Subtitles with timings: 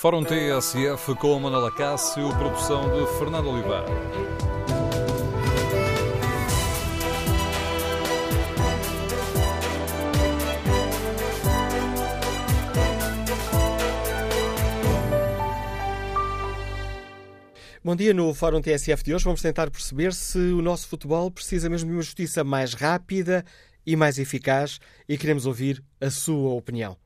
[0.00, 3.84] Fórum TSF com Manuela Cássio, produção de Fernando Oliveira.
[17.84, 18.14] Bom dia.
[18.14, 21.96] No Fórum TSF de hoje vamos tentar perceber se o nosso futebol precisa mesmo de
[21.96, 23.44] uma justiça mais rápida
[23.84, 26.96] e mais eficaz e queremos ouvir a sua opinião.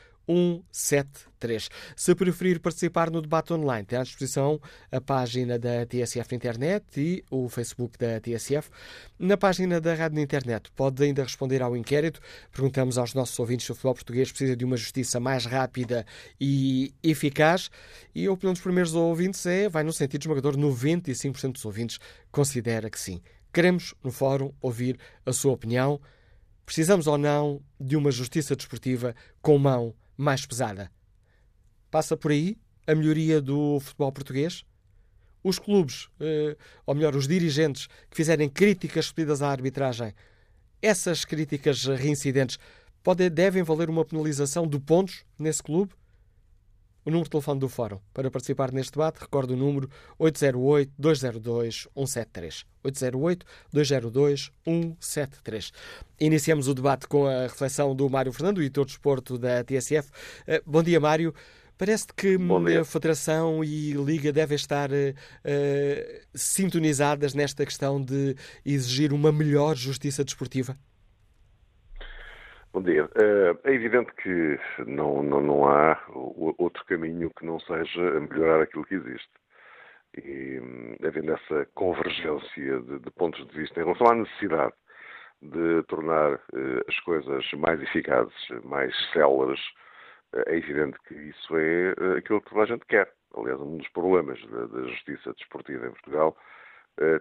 [1.94, 7.24] Se preferir participar no debate online, tem à disposição a página da TSF internet e
[7.30, 8.70] o Facebook da TSF.
[9.18, 12.20] Na página da rádio na internet pode ainda responder ao inquérito.
[12.50, 16.06] Perguntamos aos nossos ouvintes se o futebol português precisa de uma justiça mais rápida
[16.40, 17.70] e eficaz.
[18.14, 21.98] E a opinião dos primeiros ouvintes é, vai no sentido esmagador, 95% dos ouvintes
[22.32, 23.20] considera que sim.
[23.52, 26.00] Queremos, no fórum, ouvir a sua opinião.
[26.64, 30.90] Precisamos ou não de uma justiça desportiva com mão mais pesada.
[31.90, 34.64] Passa por aí a melhoria do futebol português?
[35.42, 40.14] Os clubes, eh, ou melhor, os dirigentes que fizerem críticas pedidas à arbitragem,
[40.80, 42.58] essas críticas reincidentes
[43.02, 45.92] podem, devem valer uma penalização de pontos nesse clube?
[47.04, 52.64] O número de telefone do Fórum para participar neste debate, recordo o número 808-202-173.
[53.74, 55.70] 808-202-173.
[56.18, 60.10] Iniciamos o debate com a reflexão do Mário Fernando, editor de esporto da TSF.
[60.46, 61.34] Eh, bom dia, Mário.
[61.76, 62.38] Parece que
[62.80, 64.94] a Federação e Liga devem estar uh,
[66.32, 70.78] sintonizadas nesta questão de exigir uma melhor justiça desportiva?
[72.74, 73.08] Bom dia.
[73.14, 75.96] Eh, é evidente que não, não, não há
[76.58, 79.30] outro caminho que não seja melhorar aquilo que existe.
[80.16, 84.72] E hum, havendo essa convergência de, de pontos de vista em relação à necessidade
[85.40, 88.34] de tornar uh, as coisas mais eficazes,
[88.64, 89.60] mais céleres,
[90.34, 93.08] uh, é evidente que isso é aquilo que toda a gente quer.
[93.36, 96.36] Aliás, um dos problemas da, da justiça desportiva em Portugal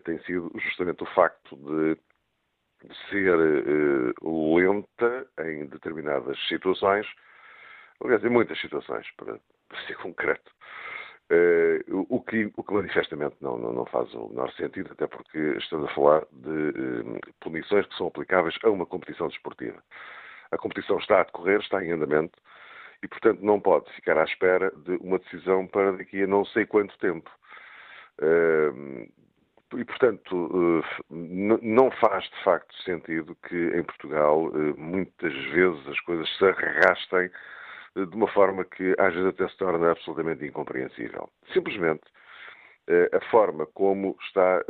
[0.05, 1.97] tem sido justamente o facto de
[3.09, 7.07] ser uh, lenta em determinadas situações,
[8.03, 9.39] aliás, em muitas situações, para,
[9.87, 10.51] ser concreto,
[11.31, 15.37] uh, o, que, o que manifestamente não, não, não, faz o menor sentido, até porque
[15.57, 19.81] estamos a falar de uh, punições que são aplicáveis a uma competição desportiva.
[20.51, 22.37] A competição está a decorrer, está em andamento,
[23.01, 26.65] e, portanto, não pode ficar à espera de uma decisão para daqui a não sei
[26.65, 27.29] quanto tempo.
[29.77, 35.99] E, portanto, eh, não faz de facto sentido que em Portugal eh, muitas vezes as
[36.01, 37.29] coisas se arrastem
[37.95, 41.29] eh, de uma forma que às vezes até se torna absolutamente incompreensível.
[41.53, 42.03] Simplesmente
[43.13, 44.61] a forma como, está,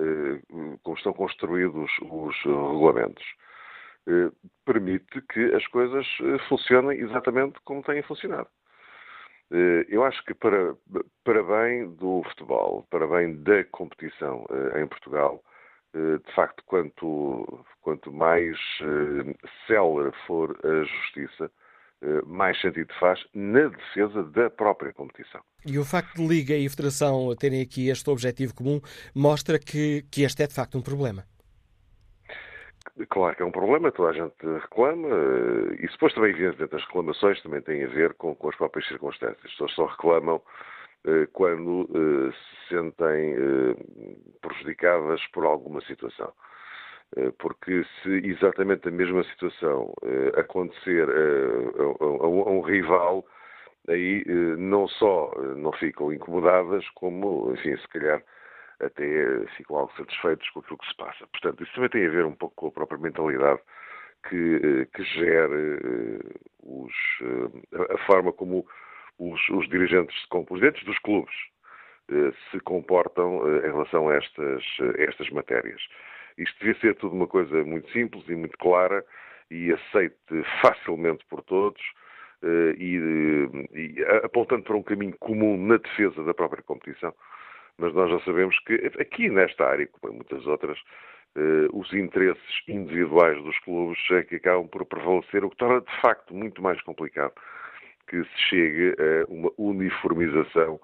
[0.83, 3.25] como estão construídos os regulamentos
[4.65, 6.05] permite que as coisas
[6.47, 8.47] funcionem exatamente como têm funcionado.
[9.51, 10.75] Eh, eu acho que para,
[11.23, 15.43] para bem do futebol, para bem da competição eh, em Portugal,
[15.93, 18.57] eh, de facto, quanto, quanto mais
[19.67, 21.51] célere for a justiça,
[22.25, 25.41] mais sentido faz na defesa da própria competição.
[25.65, 28.81] E o facto de Liga e Federação terem aqui este objetivo comum
[29.15, 31.23] mostra que, que este é de facto um problema.
[33.09, 35.07] Claro que é um problema, toda a gente reclama,
[35.79, 39.43] e depois também, evidentemente, as reclamações também têm a ver com, com as próprias circunstâncias.
[39.43, 40.39] As pessoas só reclamam
[41.05, 43.75] eh, quando eh, se sentem eh,
[44.41, 46.31] prejudicadas por alguma situação.
[47.37, 49.93] Porque se exatamente a mesma situação
[50.35, 51.07] acontecer
[51.77, 53.23] a um rival,
[53.87, 54.23] aí
[54.57, 58.19] não só não ficam incomodadas, como, enfim, se calhar
[58.85, 61.27] até ficam algo satisfeitos com aquilo que se passa.
[61.27, 63.59] Portanto, isso também tem a ver um pouco com a própria mentalidade
[64.29, 65.55] que, que gera
[66.63, 66.93] os,
[67.91, 68.65] a forma como
[69.19, 71.33] os, os dirigentes, os dirigentes dos clubes
[72.11, 75.81] eh, se comportam eh, em relação a estas, a estas matérias.
[76.37, 79.05] Isto devia ser tudo uma coisa muito simples e muito clara
[79.49, 80.15] e aceite
[80.61, 81.81] facilmente por todos
[82.43, 87.13] eh, e, e apontando para um caminho comum na defesa da própria competição.
[87.77, 90.77] Mas nós já sabemos que aqui nesta área, como em muitas outras,
[91.73, 96.35] os interesses individuais dos clubes é que acabam por prevalecer, o que torna de facto
[96.35, 97.33] muito mais complicado
[98.07, 100.79] que se chegue a uma uniformização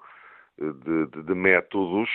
[0.60, 2.08] eh, de, de, de métodos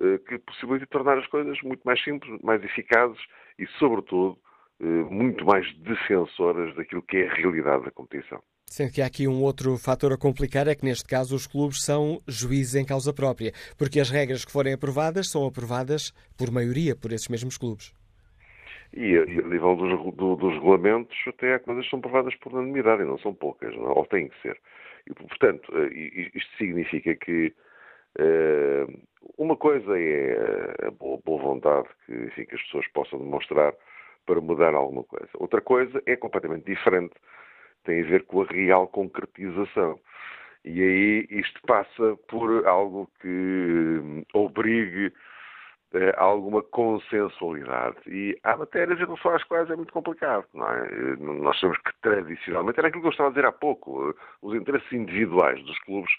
[0.00, 3.18] eh, que possibilitem tornar as coisas muito mais simples, mais eficazes
[3.58, 4.38] e, sobretudo,
[4.80, 8.42] eh, muito mais defensoras daquilo que é a realidade da competição.
[8.70, 11.82] Sendo que há aqui um outro fator a complicar, é que neste caso os clubes
[11.82, 16.94] são juízes em causa própria, porque as regras que forem aprovadas são aprovadas por maioria
[16.94, 17.92] por esses mesmos clubes.
[18.94, 22.52] E, e a nível dos, do, dos regulamentos, até há coisas que são provadas por
[22.52, 23.92] unanimidade, e não são poucas, não?
[23.92, 24.58] ou têm que ser.
[25.08, 27.52] E, portanto, eh, isto significa que
[28.18, 29.00] uh,
[29.38, 33.74] uma coisa é a boa, boa vontade que, enfim, que as pessoas possam demonstrar
[34.26, 35.28] para mudar alguma coisa.
[35.38, 37.14] Outra coisa é completamente diferente,
[37.88, 39.98] tem a ver com a real concretização.
[40.62, 45.10] E aí isto passa por algo que hum, obrigue
[45.94, 47.96] eh, alguma consensualidade.
[48.06, 50.44] E há matérias em relação às quais é muito complicado.
[50.54, 50.58] É?
[50.58, 54.14] Eh, nós sabemos que tradicionalmente, era aquilo que eu estava a dizer há pouco, eh,
[54.42, 56.12] os interesses individuais dos clubes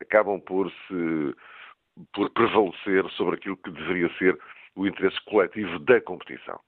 [0.00, 1.34] acabam por se
[2.14, 4.36] por prevalecer sobre aquilo que deveria ser
[4.74, 6.58] o interesse coletivo da competição.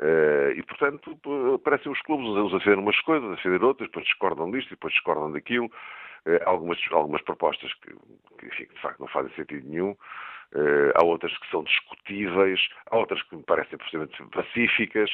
[0.00, 1.20] Uh, e, portanto,
[1.62, 4.94] parecem os clubes uns a defender umas coisas, a defender outras, depois discordam disto, depois
[4.94, 5.66] discordam daquilo.
[6.26, 7.92] Uh, algumas, algumas propostas que,
[8.38, 9.90] que, enfim, de facto, não fazem sentido nenhum.
[10.52, 12.60] Uh, há outras que são discutíveis,
[12.90, 15.10] há outras que me parecem absolutamente pacíficas.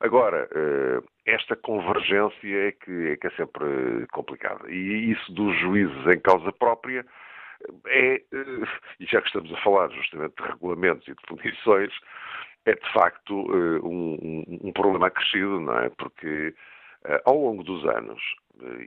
[0.00, 0.48] Agora,
[1.26, 4.70] esta convergência é que, é que é sempre complicada.
[4.70, 7.04] E isso dos juízes em causa própria
[7.86, 8.22] é,
[9.00, 11.92] e já que estamos a falar justamente de regulamentos e de punições,
[12.66, 15.88] é de facto um, um, um, problema acrescido, não é?
[15.90, 16.54] Porque
[17.24, 18.20] ao longo dos anos,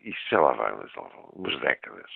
[0.03, 0.73] isto já lá vai,
[1.33, 2.11] umas décadas,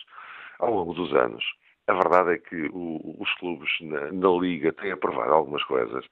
[0.60, 1.44] ao longo dos anos,
[1.88, 6.06] a verdade é que o, os clubes na, na, Liga têm aprovado algumas coisas,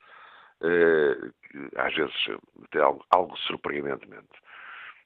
[0.61, 1.17] eh,
[1.77, 2.15] às vezes
[2.65, 4.29] até algo, algo surpreendentemente,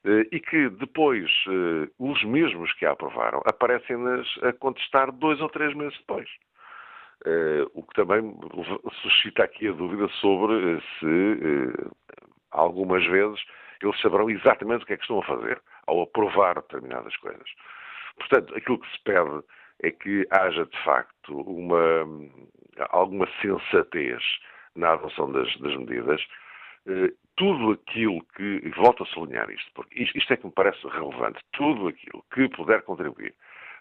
[0.03, 5.49] eh, e que depois eh, os mesmos que a aprovaram aparecem-nas a contestar dois ou
[5.49, 6.29] três meses depois.
[7.25, 8.37] Eh, o que também
[9.01, 11.89] suscita aqui a dúvida sobre eh, se eh,
[12.51, 13.43] algumas vezes
[13.81, 17.49] eles saberão exatamente o que é que estão a fazer ao aprovar determinadas coisas.
[18.17, 19.43] Portanto, aquilo que se pede
[19.81, 22.05] é que haja de facto uma,
[22.89, 24.23] alguma sensatez
[24.75, 26.21] na adoção das, das medidas.
[26.87, 30.87] Eh, tudo aquilo que, volto a sublinhar isto, porque isto, isto é que me parece
[30.87, 33.35] relevante, tudo aquilo que puder contribuir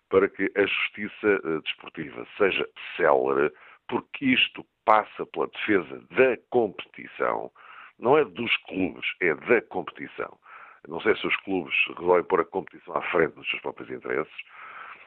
[0.08, 3.52] para que a justiça uh, desportiva seja célere,
[3.88, 7.50] porque isto passa pela defesa da competição,
[7.98, 10.38] não é dos clubes, é da competição.
[10.86, 14.34] Não sei se os clubes resolvem pôr a competição à frente dos seus próprios interesses,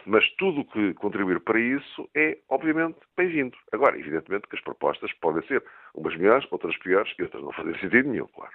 [0.06, 3.58] mas tudo o que contribuir para isso é, obviamente, bem-vindo.
[3.72, 5.63] Agora, evidentemente que as propostas podem ser
[5.94, 8.53] umas melhores, outras piores e outras não fazem sentido nenhum, claro.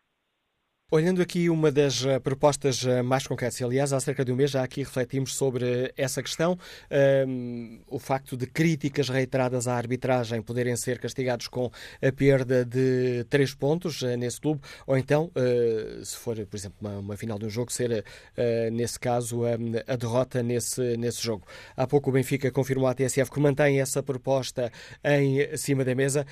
[0.94, 4.52] Olhando aqui uma das eh, propostas eh, mais concretas, aliás, há cerca de um mês
[4.52, 10.40] já aqui refletimos sobre essa questão, um, ehm, o facto de críticas reiteradas à arbitragem
[10.40, 11.68] poderem ser castigados com
[12.00, 16.76] a perda de três pontos uh, nesse clube, ou então, uh, se for, por exemplo,
[16.80, 21.44] uma, uma, final de um jogo, ser, uh, nesse caso, a derrota nesse, nesse jogo.
[21.76, 24.70] Há pouco o Benfica confirmou à TSF que mantém essa proposta
[25.02, 26.24] em cima da mesa.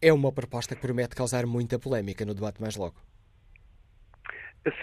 [0.00, 3.13] É uma proposta que promete causar muita polémica no debate mais logo.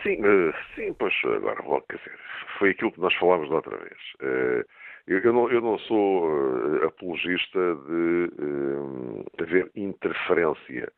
[0.04, 2.20] Sim, eh, sim, pois agora quer dizer,
[2.60, 3.98] foi aquilo que nós falámos da outra vez.
[4.22, 4.66] Eh,
[5.08, 10.92] eu não, eu não sou eh, apologista de haver interferência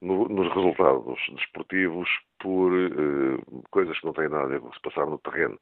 [0.00, 2.08] no, nos resultados desportivos
[2.40, 2.72] por
[3.70, 5.58] coisas que não têm nada a ver com se passar no terreno.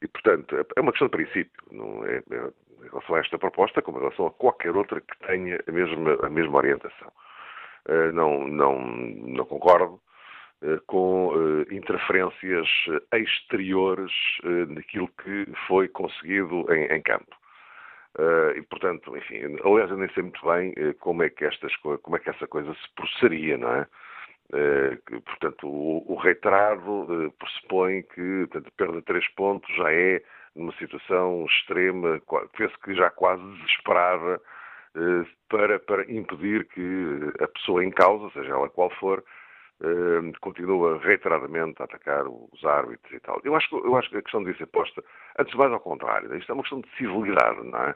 [0.00, 1.62] E, portanto, é, é uma questão de princípio.
[1.72, 2.50] Não é, é,
[2.84, 6.16] em relação a esta proposta, como em relação a qualquer outra que tenha a mesma,
[6.22, 7.12] a mesma orientação.
[8.12, 9.98] Não, não, não concordo
[10.86, 12.68] com uh, interferências
[13.12, 14.12] exteriores
[14.68, 17.36] naquilo que foi conseguido em, em campo.
[18.56, 22.18] e, portanto, enfim, aliás, eu nem sei muito bem como é que estas como é
[22.18, 23.86] que essa coisa se processaria, não é?
[25.06, 30.22] Que, portanto, o, o reiterado pressupõe que portanto, perda de três pontos já é
[30.56, 32.20] numa situação extrema,
[32.56, 34.40] penso que já quase desesperada,
[34.96, 39.22] eh, para, para impedir que a pessoa em causa, seja ela qual for,
[40.40, 43.40] continue reiteradamente a atacar os árbitros e tal.
[43.44, 45.02] Eu acho, eu acho que a questão devia ser posta,
[45.38, 47.94] antes mais ao contrário, isto é uma questão de civilidade, não é?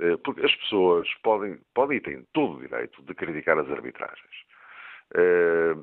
[0.00, 4.42] Eh, porque as pessoas podem, podem e têm todo o direito de criticar as arbitragens.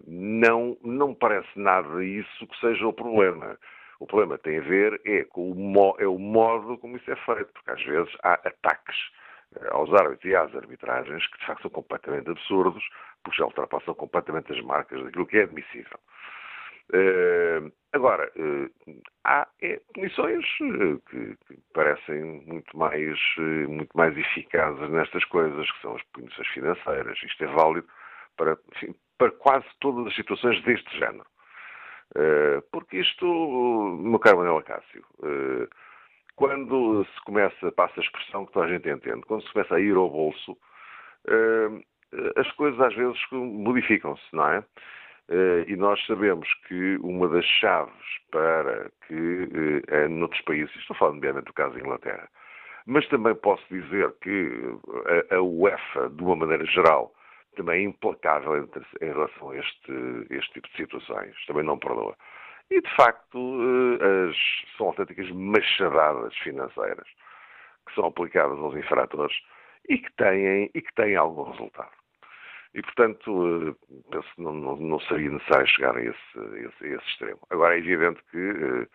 [0.07, 3.59] Não, não parece nada isso que seja o problema.
[3.99, 7.51] O problema tem a ver é com o, é o modo como isso é feito,
[7.53, 8.97] porque às vezes há ataques
[9.71, 12.83] aos árbitros e às arbitragens que de facto são completamente absurdos,
[13.23, 15.99] porque já ultrapassam completamente as marcas daquilo que é admissível.
[16.91, 23.19] Uh, agora, uh, há é, uh, que, que, parecem muito mais,
[23.67, 27.19] muito mais eficazes nestas coisas, que são as comissões financeiras.
[27.23, 27.87] Isto é válido
[28.35, 31.27] para, enfim, para quase todas as situações deste género.
[32.15, 33.25] Eh, porque isto,
[34.01, 35.67] meu caro Manuel Acácio, eh,
[36.39, 39.79] quando se começa, passa a expressão que toda a gente entende, quando se começa a
[39.81, 40.57] ir ao bolso,
[41.27, 41.67] eh,
[42.37, 44.63] as coisas às vezes modificam-se, não é?
[45.67, 47.93] E nós sabemos que uma das chaves
[48.31, 52.27] para que, noutros países, estou falando bem do caso da Inglaterra,
[52.87, 54.49] mas também posso dizer que
[55.29, 57.13] a UEFA, de uma maneira geral,
[57.55, 62.15] também implacável em, relação a este, este tipo de situações, também não perdoa.
[62.71, 63.37] E, de facto,
[63.99, 64.37] eh, as,
[64.77, 67.07] são autênticas machadadas financeiras
[67.87, 69.35] que são aplicadas aos infratores
[69.87, 71.91] e que têm, e que têm algum resultado.
[72.73, 76.87] E, portanto, eh, penso que não, não, não seria necessário chegar a esse, esse, a
[76.95, 77.39] esse extremo.
[77.49, 78.87] Agora, é evidente que eh,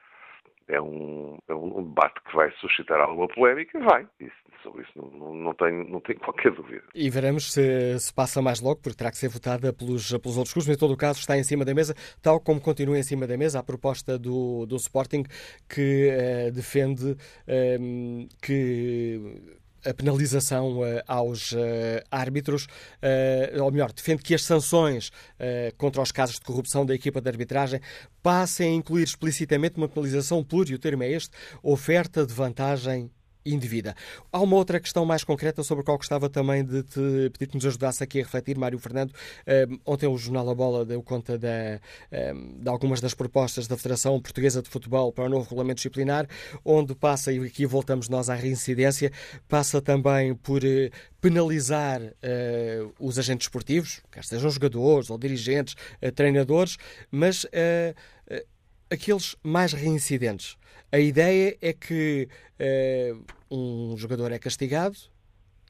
[0.69, 4.07] é um, é um debate que vai suscitar alguma polémica, vai.
[4.21, 6.83] Isso, sobre isso não, não, não, tenho, não tenho qualquer dúvida.
[6.95, 10.53] E veremos se, se passa mais logo, porque terá que ser votada pelos, pelos outros
[10.53, 13.03] clubes, mas em todo o caso está em cima da mesa, tal como continua em
[13.03, 15.25] cima da mesa a proposta do, do Sporting
[15.69, 19.21] que uh, defende uh, que
[19.85, 21.57] a penalização uh, aos uh,
[22.11, 25.11] árbitros, uh, ou melhor, defende que as sanções
[25.77, 27.81] contra os casos de corrupção da equipa de arbitragem
[28.23, 31.31] passem a incluir explicitamente uma penalização pluri, o termo é este,
[31.63, 33.11] oferta de vantagem
[33.45, 33.95] indevida.
[34.33, 37.55] Há uma outra questão mais concreta sobre a qual gostava também de te pedir que
[37.55, 39.13] nos ajudasse aqui a refletir, Mário Fernando.
[39.69, 41.81] Um, ontem o Jornal A Bola deu conta de,
[42.35, 46.27] um, de algumas das propostas da Federação Portuguesa de Futebol para o novo regulamento disciplinar,
[46.65, 49.13] onde passa, e aqui voltamos nós à reincidência,
[49.49, 56.11] passa também por uh, penalizar uh, os agentes esportivos, quer sejam jogadores ou dirigentes, uh,
[56.13, 56.77] treinadores,
[57.11, 57.47] mas
[58.91, 60.57] aqueles mais reincidentes.
[60.95, 62.29] A ideia é que
[62.61, 64.97] uh, um jogador é castigado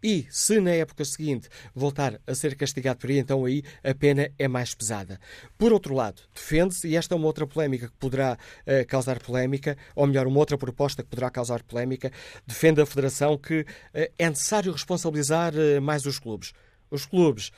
[0.03, 4.31] e, se na época seguinte voltar a ser castigado por aí, então aí a pena
[4.39, 5.19] é mais pesada.
[5.57, 9.79] Por outro lado, defende-se, e esta é uma outra polémica que poderá uh, causar polémica,
[9.97, 12.13] ou melhor, uma outra proposta que poderá causar polémica,
[12.47, 13.67] defende a Federação que uh,
[14.19, 16.53] é necessário responsabilizar mais os clubes.
[16.91, 17.51] Os clubes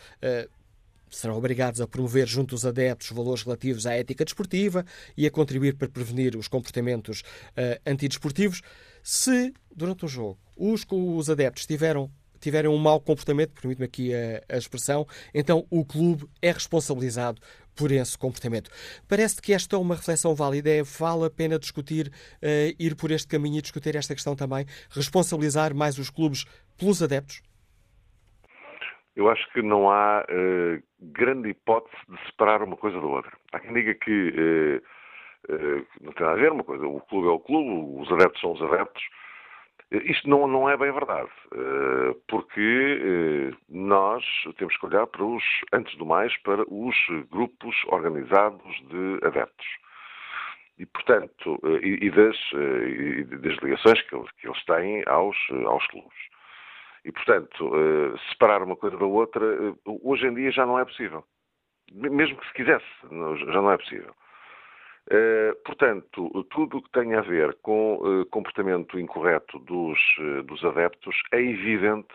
[1.10, 4.84] serão obrigados a promover junto dos adeptos valores relativos à ética desportiva
[5.16, 8.62] e a contribuir para prevenir os comportamentos uh, antidesportivos.
[9.02, 14.54] Se, durante o jogo, os, os adeptos tiveram tiverem um mau comportamento, permite-me aqui a,
[14.54, 17.40] a, expressão, então o clube é responsabilizado
[17.74, 18.70] por esse comportamento.
[19.08, 23.10] Parece que esta é uma reflexão válida, é, vale a pena discutir, uh, ir por
[23.10, 26.44] este caminho e discutir esta questão também, responsabilizar mais os clubes
[26.76, 27.42] pelos adeptos?
[29.16, 33.32] Eu acho que não há uh, grande hipótese de separar uma coisa da outra.
[33.52, 34.82] Há quem diga que
[35.48, 38.12] uh, uh, não tem nada a ver uma coisa, o clube é o clube, os
[38.12, 39.02] adeptos são os adeptos.
[39.90, 41.30] Isto não, não é bem verdade,
[42.26, 44.24] porque nós
[44.58, 46.96] temos que olhar para os, antes do mais, para os
[47.30, 49.66] grupos organizados de adeptos.
[50.76, 56.35] E, portanto, e, e, das, e das ligações que que eles têm aos, aos clubes.
[57.06, 60.84] E, portanto, uh, separar uma coisa da outra, uh, hoje em dia já não é
[60.84, 61.24] possível.
[61.92, 64.12] Mesmo que se quisesse, já não é possível.
[65.08, 69.98] Uh, portanto, tudo o que tem a ver com comportamento incorreto dos,
[70.46, 72.12] dos adeptos é evidente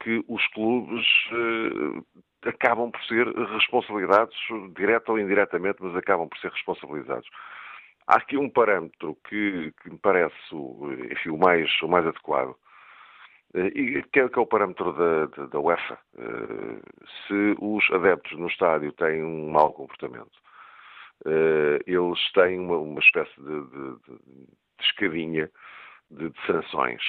[0.00, 4.36] que os clubes eh, acabam por ser responsabilizados,
[4.76, 7.28] direta ou indiretamente, mas acabam por ser responsabilizados.
[8.06, 10.36] Há aqui um parâmetro que, que me parece
[11.10, 12.65] enfim, o, mais, o mais adequado, eh,
[13.54, 15.98] e que é, que é o parâmetro da, da, da UEFA.
[16.18, 16.80] Eh,
[17.26, 20.38] se os adeptos no estádio têm um mau comportamento,
[21.26, 25.50] eh, eles têm uma, uma espécie de, de, de escadinha
[26.10, 27.02] de, de sanções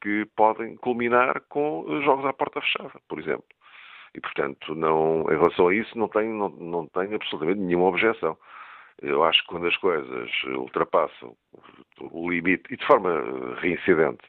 [0.00, 3.46] que podem culminar com jogos à porta fechada, por exemplo.
[4.14, 8.38] E, portanto, não, em relação a isso, não tenho, não, não tenho absolutamente nenhuma objeção.
[9.02, 11.36] Eu acho que quando as coisas ultrapassam
[12.00, 14.24] o limite, e de forma reincidente,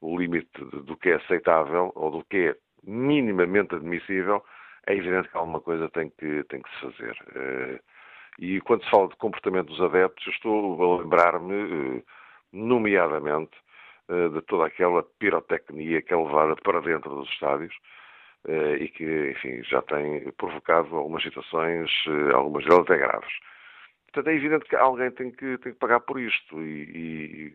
[0.00, 4.42] o limite do que é aceitável ou do que é minimamente admissível,
[4.86, 7.16] é evidente que alguma coisa tem que, tem que se fazer.
[7.34, 7.80] Eh,
[8.38, 12.02] e quando se fala de comportamento dos adeptos, estou a lembrar-me, eh,
[12.52, 13.52] nomeadamente,
[14.08, 17.74] eh, de toda aquela pirotecnia que é levada para dentro dos estádios
[18.80, 21.90] e que, enfim, já tem provocado algumas situações,
[22.32, 23.32] algumas delas até graves.
[24.12, 26.60] Portanto, é evidente que alguém tem que, tem que pagar por isto.
[26.62, 27.52] E,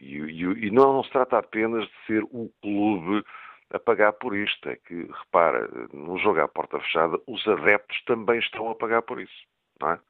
[0.00, 3.24] e, e, e não, não, se trata apenas de ser o clube
[3.70, 4.68] a pagar por isto.
[4.68, 9.20] É que, repara, no jogo à porta fechada, os adeptos também estão a pagar por
[9.20, 9.46] isso.
[9.80, 10.00] Não é?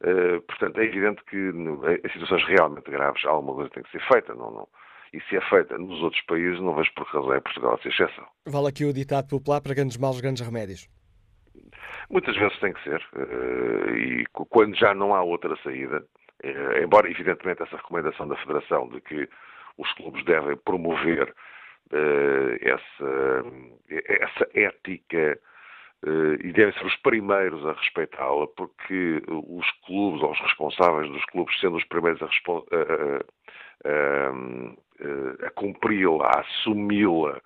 [0.00, 4.34] Uh, portanto, é evidente que em situações realmente graves alguma coisa tem que ser feita.
[4.34, 4.68] Não, não.
[5.12, 7.88] E se é feita nos outros países, não vejo por que razão é Portugal ser
[7.88, 8.26] exceção.
[8.46, 10.86] Vale aqui o ditado popular para grandes males, grandes remédios.
[12.10, 13.02] Muitas vezes tem que ser.
[13.14, 16.04] Uh, e quando já não há outra saída,
[16.44, 19.28] uh, embora evidentemente essa recomendação da Federação de que
[19.76, 21.34] os clubes devem promover
[21.92, 23.44] uh, essa,
[23.90, 25.38] essa ética
[26.44, 31.58] e devem ser os primeiros a respeitá-la, porque os clubes, ou os responsáveis dos clubes,
[31.58, 32.30] sendo os primeiros a, a,
[33.84, 37.42] a, a cumpri-la, a assumi-la,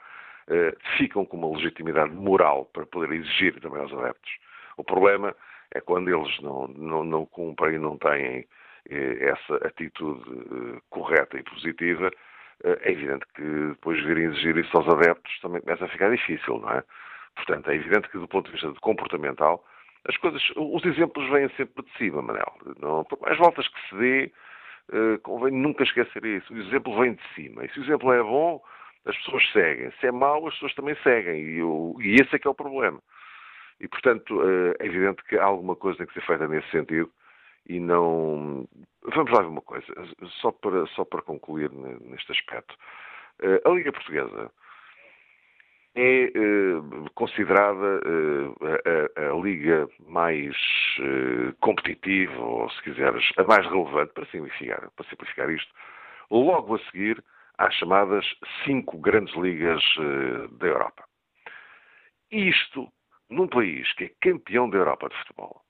[0.97, 4.33] ficam com uma legitimidade moral para poder exigir também aos adeptos
[4.77, 5.35] o problema
[5.75, 8.47] é quando eles não, não, não cumprem e não têm
[8.91, 12.11] eh, essa atitude eh, correta e positiva,
[12.65, 16.59] eh, é evidente que depois virem exigir isso aos adeptos também começa a ficar difícil,
[16.59, 16.83] não é?
[17.37, 19.65] Portanto, é evidente que do ponto de vista comportamental,
[20.07, 22.53] as coisas, os exemplos vêm sempre de cima, Manel.
[22.81, 24.33] Não, por mais voltas que se dê,
[25.23, 26.53] convém nunca esquecer isso.
[26.53, 27.65] O exemplo vem de cima.
[27.65, 28.61] E se o exemplo é bom,
[29.05, 29.91] as pessoas seguem.
[30.01, 31.41] Se é mau, as pessoas também seguem.
[31.41, 33.01] E, o, e esse é que é o problema.
[33.81, 37.11] E, portanto, eh, é evidente que alguma coisa tem que ser feita nesse sentido
[37.69, 38.67] e não.
[39.03, 39.87] Vamos lá ver uma coisa,
[40.41, 42.77] só para, só para concluir neste aspecto.
[43.41, 44.53] Eh, a Liga Portuguesa
[45.97, 48.01] é eh, considerada
[49.17, 50.57] a, a, liga mais
[51.61, 55.75] competitiva, ou se quiseres, a mais relevante, para simplificar, para simplificar isto,
[56.31, 57.23] logo a seguir
[57.63, 58.27] às chamadas
[58.65, 59.83] cinco grandes ligas
[60.59, 61.05] da Europa.
[62.31, 62.91] Isto
[63.33, 65.63] num país que é campeão da Europa de futebol,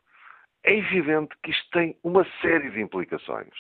[0.65, 3.55] é evidente que isto tem uma série de implicações,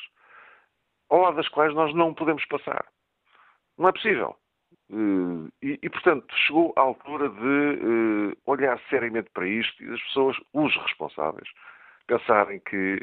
[1.08, 2.84] ao lado das quais nós não podemos passar.
[3.78, 4.36] Não é possível.
[4.90, 10.02] Eh, e, e, portanto, chegou a altura de uh, olhar seriamente para isto e as
[10.02, 11.48] pessoas, os responsáveis,
[12.06, 12.98] pensarem que,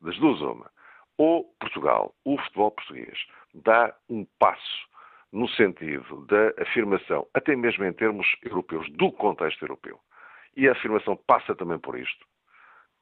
[0.00, 0.70] das duas uma,
[1.18, 3.18] ou Portugal, o futebol português,
[3.54, 4.88] dá um passo
[5.32, 9.98] no sentido da afirmação, até mesmo em termos europeus, do contexto europeu,
[10.56, 12.26] e a afirmação passa também por isto.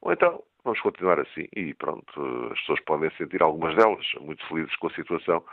[0.01, 4.75] Ou então, vamos continuar assim e pronto, as pessoas podem sentir, algumas delas, muito felizes
[4.77, 5.44] com a situação,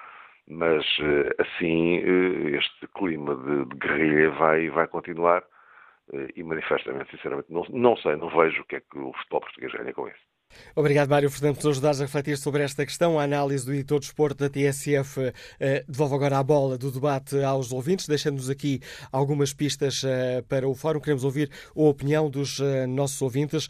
[0.47, 5.43] mas eh, assim eh, este clima de, de guerrilha vai, vai continuar
[6.13, 9.41] eh, e manifestamente, sinceramente, não, não sei, não vejo o que é que o futebol
[9.41, 10.36] português ganha com isso.
[10.77, 13.19] Obrigado, Mário Fernando, por ajudares a refletir sobre esta questão.
[13.19, 17.41] A análise do editor de esporte da TSF eh, devolve agora a bola do debate
[17.41, 18.79] aos ouvintes, deixando-nos aqui
[19.11, 20.99] algumas pistas eh, para o fórum.
[20.99, 23.67] Queremos ouvir a opinião dos eh, nossos ouvintes.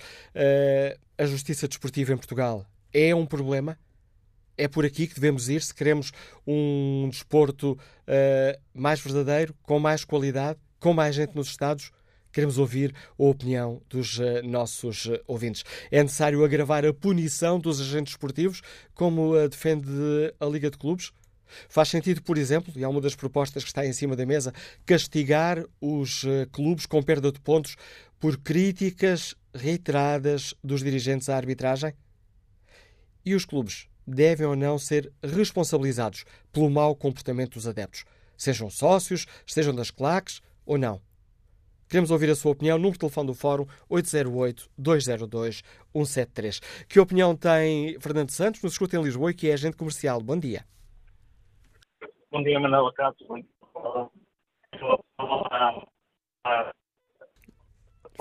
[1.17, 3.79] A justiça desportiva em Portugal é um problema?
[4.57, 6.11] É por aqui que devemos ir se queremos
[6.45, 7.79] um desporto
[8.73, 11.89] mais verdadeiro, com mais qualidade, com mais gente nos Estados?
[12.37, 15.63] Queremos ouvir a opinião dos uh, nossos uh, ouvintes.
[15.89, 18.61] É necessário agravar a punição dos agentes esportivos,
[18.93, 19.89] como uh, defende
[20.39, 21.11] a Liga de Clubes?
[21.67, 24.53] Faz sentido, por exemplo, e é uma das propostas que está em cima da mesa,
[24.85, 27.75] castigar os clubes com perda de pontos
[28.19, 31.91] por críticas reiteradas dos dirigentes à arbitragem?
[33.25, 36.23] E os clubes devem ou não ser responsabilizados
[36.53, 38.05] pelo mau comportamento dos adeptos,
[38.37, 41.06] sejam sócios, estejam das claques ou não?
[41.89, 42.77] Queremos ouvir a sua opinião.
[42.77, 46.85] Número de telefone do Fórum 808-202-173.
[46.87, 50.21] Que opinião tem Fernando Santos, nos escuta em Lisboa e que é agente comercial?
[50.21, 50.63] Bom dia.
[52.31, 53.25] Bom dia, Manuela Cato.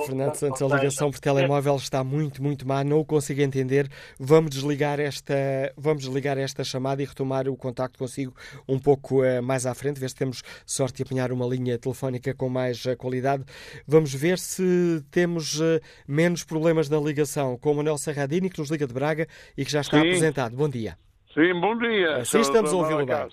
[0.05, 3.89] Fernando Santos, a ligação por telemóvel está muito, muito má, não o consigo entender.
[4.19, 5.35] Vamos desligar esta,
[5.77, 8.35] vamos desligar esta chamada e retomar o contacto consigo
[8.69, 12.35] um pouco uh, mais à frente, ver se temos sorte de apanhar uma linha telefónica
[12.35, 13.45] com mais uh, qualidade.
[13.87, 18.71] Vamos ver se temos uh, menos problemas na ligação com o Manuel Serradini, que nos
[18.71, 20.07] liga de Braga e que já está Sim.
[20.07, 20.57] apresentado.
[20.57, 20.99] Bom dia.
[21.33, 22.17] Sim, bom dia.
[22.17, 23.29] Assim estamos a ouvi-lo bem.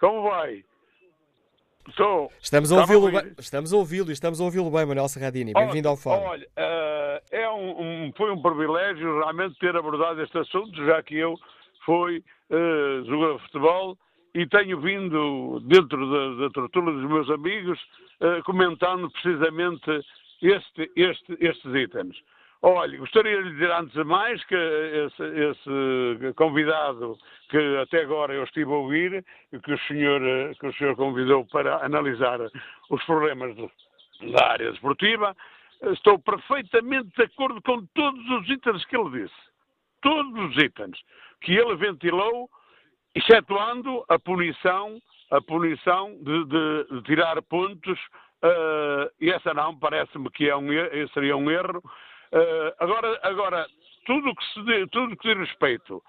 [0.00, 0.62] Como vai?
[1.88, 2.30] Estou.
[2.40, 3.32] Estamos a ouvi-lo bem.
[3.38, 5.52] Estamos a ouvi-lo e estamos a ouvi-lo bem, Manuel Serradini.
[5.52, 6.22] Bem-vindo ao fórum.
[6.22, 11.16] Olha, uh, é um, um, foi um privilégio realmente ter abordado este assunto, já que
[11.16, 11.34] eu
[11.84, 12.18] fui
[12.50, 13.98] uh, jogador de futebol
[14.34, 17.80] e tenho vindo dentro da, da tortura dos meus amigos
[18.20, 19.90] uh, comentando precisamente
[20.42, 22.16] este, este, estes itens.
[22.60, 27.16] Olha, gostaria de dizer antes de mais que esse, esse, convidado
[27.50, 29.24] que até agora eu estive a ouvir,
[29.62, 30.20] que o senhor,
[30.58, 32.40] que o senhor convidou para analisar
[32.90, 33.54] os problemas
[34.32, 35.36] da área desportiva,
[35.82, 39.40] estou perfeitamente de acordo com todos os itens que ele disse.
[40.02, 40.98] Todos os itens
[41.40, 42.50] que ele ventilou,
[43.14, 47.98] excetuando a punição, a punição de, de, de tirar pontos,
[48.42, 50.68] uh, e essa não, parece-me que é um,
[51.14, 51.82] seria um erro,
[52.32, 53.66] Uh, agora, agora,
[54.06, 56.02] tudo que, se, tudo que diz respeito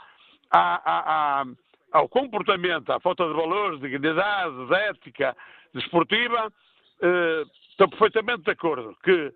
[0.51, 1.45] à, à,
[1.91, 5.35] ao comportamento, à falta de valores, de dignidade, de ética
[5.73, 9.33] desportiva, uh, estou perfeitamente de acordo que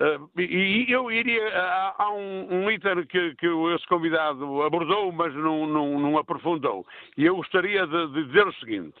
[0.00, 1.46] Uh, e eu iria.
[1.54, 6.86] Há, há um, um, item que, que esse convidado abordou, mas não, não, não aprofundou.
[7.18, 8.96] E eu gostaria de, de dizer o seguinte: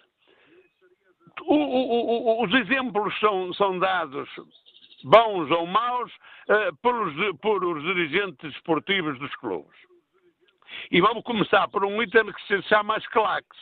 [1.46, 4.28] o, o, o, os exemplos são, são dados
[5.04, 6.12] bons ou maus,
[6.48, 9.78] uh, pelos, por os dirigentes esportivos dos clubes.
[10.90, 13.58] E vamos começar por um item que se chama as claques.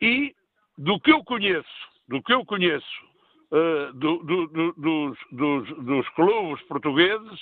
[0.00, 0.34] E
[0.76, 3.04] do que eu conheço, do que eu conheço
[3.50, 7.40] uh, do, do, do, dos, dos, dos clubes portugueses,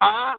[0.00, 0.36] há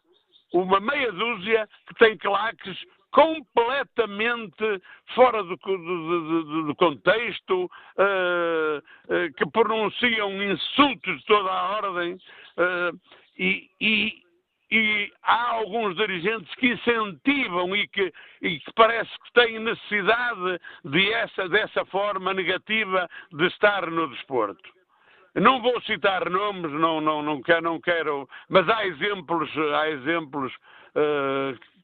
[0.53, 2.77] uma meia dúzia que tem claques
[3.17, 4.79] completamente
[5.15, 12.99] fora do, do, do contexto, uh, uh, que pronunciam insultos de toda a ordem uh,
[13.39, 14.21] e, e,
[14.69, 21.11] e, há alguns dirigentes que incentivam e que, e que parece que têm necessidade de
[21.13, 24.69] essa, dessa forma negativa de estar no desporto.
[25.33, 30.53] Não vou citar nomes, não, não, não, quero, não quero, mas há exemplos, há exemplos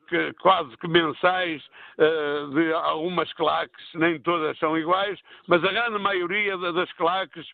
[0.08, 1.64] que, quase que mensais
[1.98, 7.46] uh, de algumas claques, nem todas são iguais, mas a grande maioria das claques.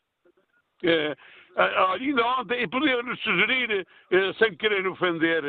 [0.84, 1.16] Uh,
[2.00, 3.86] ainda ontem, podia-nos sugerir,
[4.38, 5.44] sem querer ofender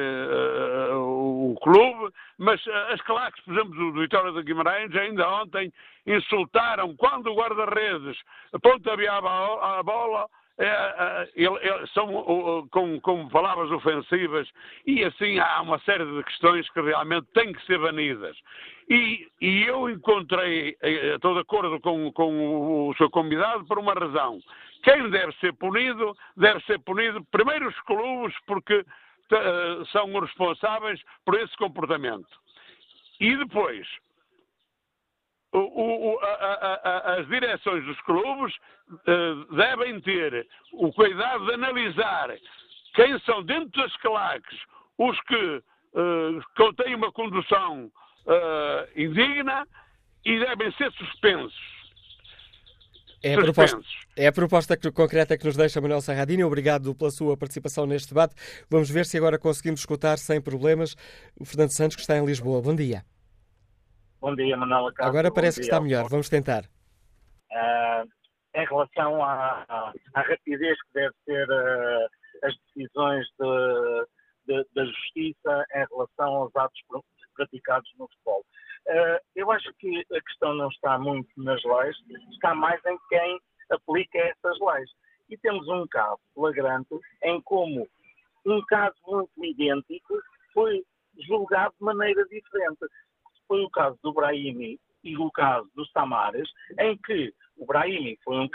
[0.96, 5.72] o clube, mas as claques, por exemplo, do Vitória de Guimarães, ainda ontem
[6.06, 8.16] insultaram quando o guarda-redes
[8.60, 10.26] pontabeava a bola
[10.62, 14.46] é, é, são com, com, palavras ofensivas
[14.86, 18.36] e assim há uma série de questões que realmente têm que ser banidas.
[18.90, 23.94] E, e eu encontrei, eh, estou de acordo com, com o seu convidado por uma
[23.94, 24.38] razão.
[24.82, 31.00] Quem deve ser punido, deve ser punido primeiro os clubes, porque uh, são os responsáveis
[31.24, 32.28] por esse comportamento.
[33.18, 33.86] E depois,
[35.52, 38.54] o, o, a, a, as direções dos clubes
[38.90, 42.36] uh, devem ter o cuidado de analisar
[42.94, 44.58] quem são dentro das claques
[44.98, 47.90] os que uh, contêm uma condução
[48.26, 49.66] uh, indigna
[50.24, 51.80] e devem ser suspensos.
[53.22, 53.80] É a, proposta,
[54.16, 56.42] é a proposta que, concreta que nos deixa Manuel Serradini.
[56.42, 58.34] Obrigado pela sua participação neste debate.
[58.70, 60.96] Vamos ver se agora conseguimos escutar sem problemas
[61.38, 62.62] o Fernando Santos, que está em Lisboa.
[62.62, 63.04] Bom dia.
[64.20, 65.06] Bom dia, Manuela Castro.
[65.06, 66.06] Agora parece que está melhor.
[66.10, 66.64] Vamos tentar.
[67.50, 68.06] Uh,
[68.54, 72.08] em relação à, à, rapidez que deve ser uh,
[72.42, 74.06] as decisões de,
[74.46, 76.80] de, da justiça em relação aos atos
[77.34, 78.44] praticados no futebol.
[78.88, 81.96] Uh, eu acho que a questão não está muito nas leis,
[82.32, 84.90] está mais em quem aplica essas leis.
[85.30, 87.88] E temos um caso flagrante em como
[88.44, 90.20] um caso muito idêntico
[90.52, 90.82] foi
[91.26, 92.84] julgado de maneira diferente
[93.50, 98.38] foi o caso do Brahimi e o caso do Samares, em que o Brahimi foi
[98.38, 98.48] um,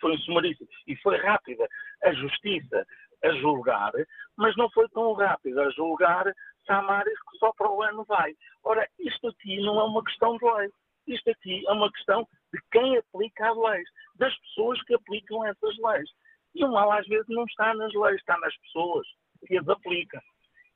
[0.00, 1.66] foi um sumaríssimo e foi rápida
[2.04, 2.86] a justiça
[3.24, 3.90] a julgar,
[4.36, 6.32] mas não foi tão rápida a julgar
[6.64, 8.32] Samares que só para o ano vai.
[8.62, 10.70] Ora, isto aqui não é uma questão de lei.
[11.08, 12.24] Isto aqui é uma questão
[12.54, 16.08] de quem aplica as leis, das pessoas que aplicam essas leis.
[16.54, 19.04] E o mal às vezes não está nas leis, está nas pessoas
[19.48, 20.20] que as aplicam.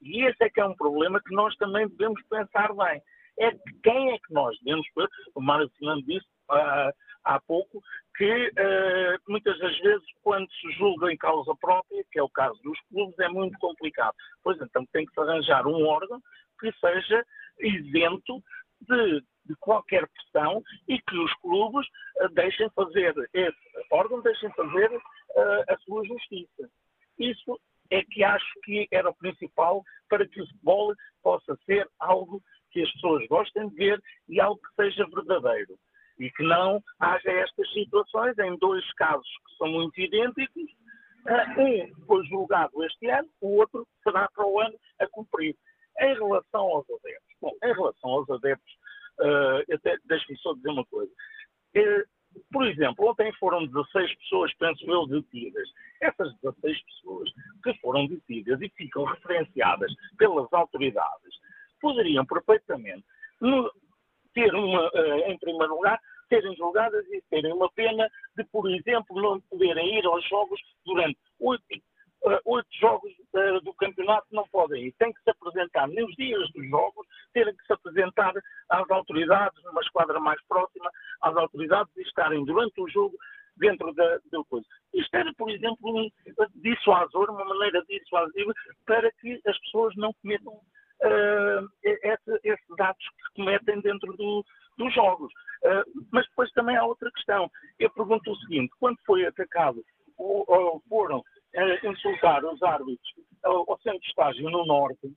[0.00, 3.00] E esse é que é um problema que nós também devemos pensar bem
[3.38, 3.50] é
[3.82, 4.86] quem é que nós devemos,
[5.34, 6.92] o Mário Fernando disse, uh,
[7.24, 7.82] há pouco,
[8.16, 12.60] que uh, muitas das vezes, quando se julga em causa própria, que é o caso
[12.62, 14.14] dos clubes, é muito complicado.
[14.42, 16.20] Pois então tem que se arranjar um órgão
[16.60, 17.24] que seja
[17.60, 18.42] isento
[18.82, 21.86] de, de qualquer pressão e que os clubes
[22.20, 26.68] uh, deixem fazer, esse órgão deixem fazer uh, a sua justiça.
[27.18, 27.58] Isso
[27.90, 32.82] é que acho que era o principal para que o futebol possa ser algo que
[32.82, 35.78] as pessoas gostem de ver e algo que seja verdadeiro.
[36.18, 40.70] E que não haja estas situações em dois casos que são muito idênticos.
[41.26, 45.56] Ah, um foi julgado este ano, o outro será para o ano a cumprir.
[46.00, 48.72] Em relação aos adeptos, bom, em relação aos adeptos,
[49.20, 51.12] uh, deixe-me só dizer uma coisa.
[51.76, 52.04] Uh,
[52.50, 55.68] por exemplo, ontem foram 16 pessoas, penso eu, detidas.
[56.00, 57.30] Essas 16 pessoas
[57.62, 61.34] que foram detidas e ficam referenciadas pelas autoridades
[61.82, 63.04] poderiam perfeitamente
[64.32, 69.20] ter uma, uh, em primeiro lugar, serem julgadas e terem uma pena de, por exemplo,
[69.20, 71.64] não poderem ir aos jogos durante oito,
[72.24, 74.92] uh, oito jogos uh, do campeonato, não podem ir.
[74.98, 78.32] Têm que se apresentar nos dias dos jogos, terem que se apresentar
[78.70, 80.90] às autoridades, numa esquadra mais próxima,
[81.20, 83.16] às autoridades e estarem durante o jogo
[83.56, 84.66] dentro da, da coisa.
[84.94, 86.08] Isto era, por exemplo, um
[86.54, 88.52] dissuasor, uma maneira dissuasiva
[88.86, 90.58] para que as pessoas não cometam
[91.02, 94.44] uh, esse, esses atos que cometem dentro do,
[94.78, 95.32] dos jogos.
[95.64, 97.50] Uh, mas depois também há outra questão.
[97.78, 99.82] Eu pergunto o seguinte: quando foi atacado
[100.16, 103.00] ou, ou foram uh, insultar os árbitros
[103.44, 105.12] ao, centro de estágio no Norte,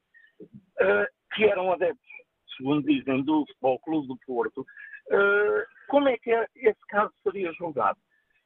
[1.36, 2.10] que eram adeptos,
[2.58, 4.66] segundo dizem, do Futebol Clube do Porto,
[5.88, 8.00] como é que esse caso seria julgado?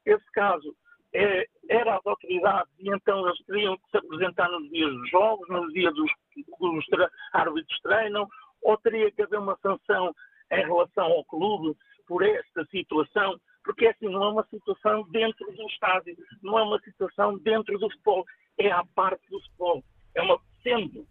[0.05, 0.75] Esse caso
[1.13, 5.49] é, era às autoridades e então eles teriam que se apresentar nos dias dos jogos,
[5.49, 6.85] nos dias dos que os
[7.33, 8.27] árbitros treinam,
[8.61, 10.13] ou teria que haver uma sanção
[10.51, 11.75] em relação ao clube
[12.07, 16.79] por esta situação, porque assim não é uma situação dentro do estádio, não é uma
[16.79, 18.25] situação dentro do futebol,
[18.57, 19.83] é à parte do futebol,
[20.15, 21.05] é uma sendo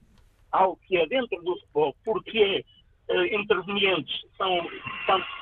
[0.51, 2.65] algo que é dentro do futebol, porque
[3.09, 4.69] é, intervenientes são,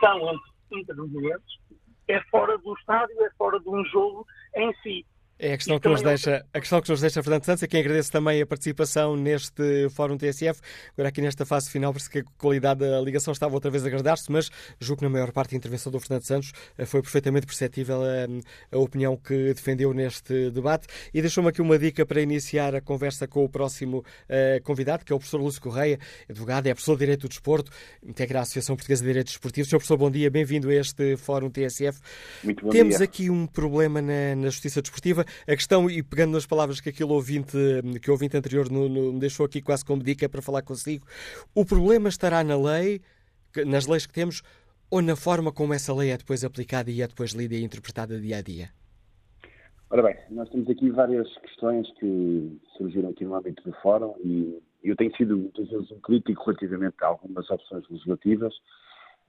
[0.01, 0.41] são
[0.73, 1.59] intervenientes,
[2.09, 5.07] é fora do estádio, é fora de um jogo em si.
[5.39, 7.81] É a questão, que nos deixa, a questão que nos deixa Fernando Santos, a quem
[7.81, 10.59] agradeço também a participação neste Fórum TSF.
[10.95, 13.89] Agora aqui nesta fase final, parece que a qualidade da ligação estava outra vez a
[13.89, 17.45] agradar-se, mas julgo que na maior parte da intervenção do Fernando Santos eh, foi perfeitamente
[17.45, 20.87] perceptível a, a opinião que defendeu neste debate.
[21.13, 25.13] E deixou-me aqui uma dica para iniciar a conversa com o próximo uh, convidado, que
[25.13, 25.99] é o professor Lúcio Correia,
[26.31, 27.71] advogado, é professor de Direito do Desporto,
[28.03, 29.69] integra a Associação Portuguesa de Direitos Desportivos.
[29.69, 29.77] Sr.
[29.77, 32.01] professor, bom dia, bem-vindo a este Fórum TSF.
[32.43, 33.05] Muito bom Temos dia.
[33.05, 35.26] aqui um problema na, na Justiça Desportiva.
[35.47, 37.57] A questão, e pegando nas palavras que aquele ouvinte,
[38.03, 41.07] que o ouvinte anterior no, no, me deixou aqui quase como dica para falar consigo,
[41.55, 43.01] o problema estará na lei,
[43.67, 44.43] nas leis que temos,
[44.91, 48.21] ou na forma como essa lei é depois aplicada e é depois lida e interpretada
[48.21, 48.69] dia a dia?
[49.91, 54.61] Ora bem, nós temos aqui várias questões que surgiram aqui no âmbito do fórum e
[54.83, 58.55] eu tenho sido muitas vezes um crítico relativamente a algumas opções legislativas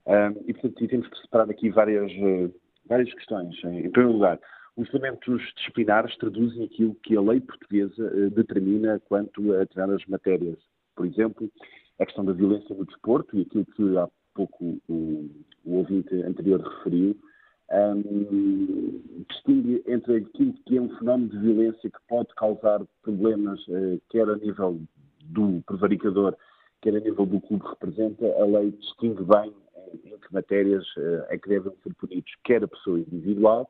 [0.06, 2.48] um, e, portanto, temos que separar aqui várias, eh,
[2.86, 3.54] várias questões.
[3.64, 4.40] Em primeiro lugar,
[4.78, 10.56] os elementos disciplinares traduzem aquilo que a lei portuguesa uh, determina quanto a determinadas matérias.
[10.94, 11.50] Por exemplo,
[11.98, 15.28] a questão da violência no desporto e aquilo que há pouco o,
[15.64, 17.16] o ouvinte anterior referiu,
[17.72, 24.00] um, distingue entre aquilo que é um fenómeno de violência que pode causar problemas, uh,
[24.10, 24.80] quer a nível
[25.24, 26.36] do prevaricador,
[26.82, 29.52] quer a nível do clube que representa, a lei distingue bem
[29.92, 33.68] em, em que matérias uh, é que devem ser punidos, quer a pessoa individual,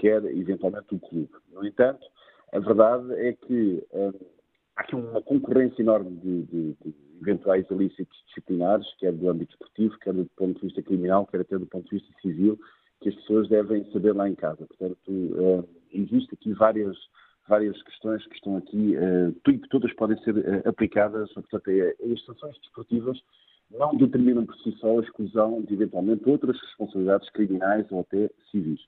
[0.00, 1.30] quer eventualmente o clube.
[1.52, 2.04] No entanto,
[2.52, 4.12] a verdade é que um,
[4.76, 9.98] há aqui uma concorrência enorme de, de, de, eventuais ilícitos disciplinares, quer do âmbito esportivo,
[9.98, 12.58] quer do ponto de vista criminal, quer até do ponto de vista civil,
[13.00, 14.66] que as pessoas devem saber lá em casa.
[14.66, 16.96] Portanto, um, existe aqui várias,
[17.46, 22.24] várias questões que estão aqui, uh, que todas podem ser uh, aplicadas, portanto, é, as
[22.24, 23.20] sanções desportivas
[23.70, 28.80] não determinam por si só a exclusão de eventualmente outras responsabilidades criminais ou até civis.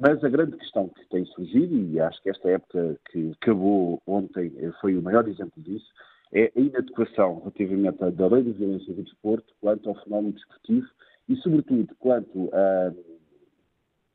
[0.00, 4.52] Mas a grande questão que tem surgido, e acho que esta época que acabou ontem
[4.80, 5.86] foi o maior exemplo disso,
[6.32, 10.86] é a inadequação relativamente à lei de violência do desporto quanto ao fenómeno desportivo
[11.28, 12.92] e, sobretudo, quanto a,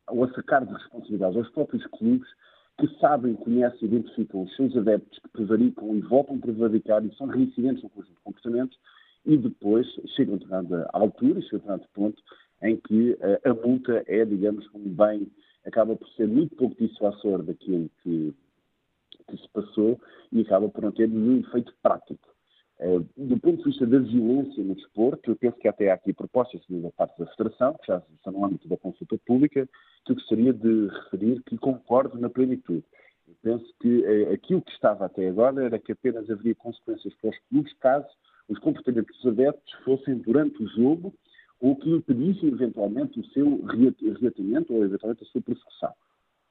[0.08, 2.30] ao sacar de responsabilidades aos próprios clubes
[2.80, 7.14] que sabem, conhecem e identificam os seus adeptos que prevaricam e voltam a prevaricar e
[7.16, 8.80] são reincidentes no conjunto de comportamentos
[9.26, 10.40] e depois chegam
[10.94, 12.22] a altura, chegam a ponto
[12.62, 15.30] em que a, a multa é, digamos, um bem
[15.66, 18.34] acaba por ser muito pouco dissuasor daquilo que,
[19.30, 20.00] que se passou
[20.32, 22.28] e acaba por não ter nenhum efeito prático.
[23.18, 26.62] do ponto de vista da violência no desporto, eu penso que até há aqui propostas
[26.70, 29.68] da parte da Federação, que já estão no âmbito da consulta pública,
[30.06, 32.84] que eu gostaria de referir que concordo na plenitude.
[33.28, 37.38] Eu penso que aquilo que estava até agora era que apenas haveria consequências para os
[37.50, 38.08] clubes caso
[38.50, 41.14] os comportamentos dos adeptos fossem durante o jogo
[41.64, 45.94] ou que impedissem eventualmente o seu reatamento ou eventualmente a sua persecução.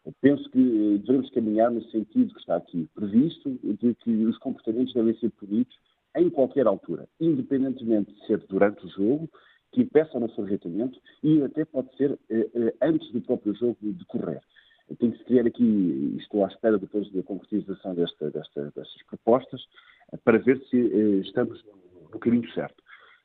[0.06, 4.38] Eu penso que eh, devemos caminhar no sentido que está aqui previsto, de que os
[4.38, 5.76] comportamentos devem ser punidos
[6.16, 9.28] em qualquer altura, independentemente de ser durante o jogo,
[9.70, 13.76] que impeçam o seu reatamento e até pode ser eh, eh, antes do próprio jogo
[13.82, 14.40] decorrer.
[14.98, 19.62] Tem que se criar aqui, estou à espera depois da concretização desta, desta, destas propostas,
[20.24, 20.76] para ver se
[21.20, 21.62] estamos
[22.12, 22.81] no caminho certo.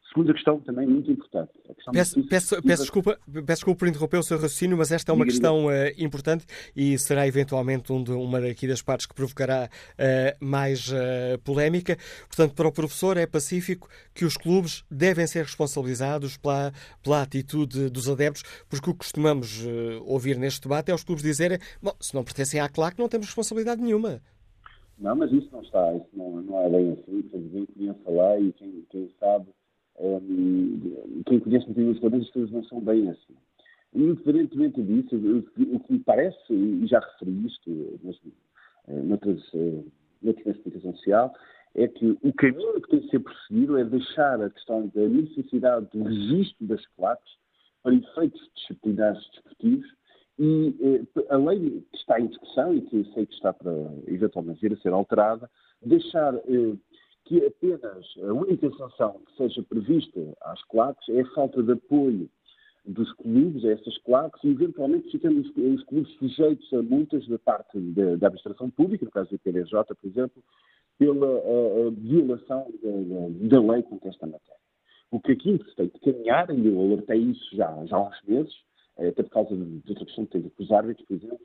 [0.09, 1.51] Segunda questão também muito importante.
[1.91, 5.25] Peço, peço, peço, desculpa, peço desculpa por interromper o seu raciocínio, mas esta é uma
[5.25, 10.45] questão uh, importante e será eventualmente um de, uma daqui das partes que provocará uh,
[10.45, 11.97] mais uh, polémica.
[12.27, 16.71] Portanto, para o professor é pacífico que os clubes devem ser responsabilizados pela,
[17.03, 19.65] pela atitude dos adeptos, porque o que costumamos
[20.05, 23.27] ouvir neste debate é os clubes dizerem bom, se não pertencem à CLAC não temos
[23.27, 24.21] responsabilidade nenhuma.
[24.97, 27.21] Não, mas isso não está, isso não, não é bem assim.
[27.29, 29.47] Quem podiam falar e quem, quem sabe
[29.99, 33.36] um, quem conhece um bocadinho os as coisas não são bem assim.
[33.93, 38.15] Indiferentemente disso, o que me parece, e já referi isto mas,
[38.88, 39.81] eh, noutras, eh,
[40.21, 41.33] noutras explicação social,
[41.73, 45.88] é que o caminho que tem de ser prosseguido é deixar a questão da necessidade
[45.93, 47.33] do registro das claques
[47.81, 49.88] para efeitos disciplinares desportivos
[50.39, 53.71] e eh, a lei que está em discussão e que sei que está para
[54.07, 55.49] eventualmente vir a ser alterada,
[55.81, 56.75] deixar eh,
[57.27, 62.29] que apenas a única sanção que seja prevista às claques é a falta de apoio
[62.85, 67.37] dos clubes a essas claques e, eventualmente, ficando os, os clubes sujeitos a multas da
[67.37, 70.41] parte da, da, administração pública, no caso do PDJ, por exemplo,
[70.97, 74.57] pela a, a violação da, da, lei com esta matéria.
[75.11, 78.21] O que aqui se tem de caminhar, e eu alertei isso já, já há uns
[78.25, 78.53] meses,
[78.97, 81.39] até por causa de outra questão que teve com os árbitros, por exemplo,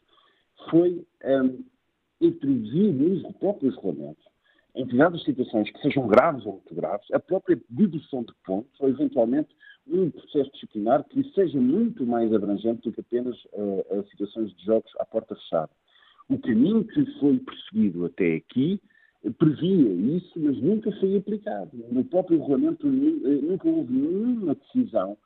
[0.70, 1.64] foi um,
[2.20, 4.31] introduzir nos próprios regulamentos
[4.74, 8.88] em determinadas situações que sejam graves ou muito graves, a própria dedução de pontos ou,
[8.88, 9.54] eventualmente,
[9.86, 14.90] um processo disciplinar que seja muito mais abrangente do que apenas uh, situações de jogos
[14.98, 15.70] à porta fechada.
[16.28, 18.80] O caminho que foi perseguido até aqui
[19.38, 21.70] previa isso, mas nunca foi aplicado.
[21.90, 22.90] No próprio regulamento eh,
[23.42, 25.16] nunca houve nenhuma decisão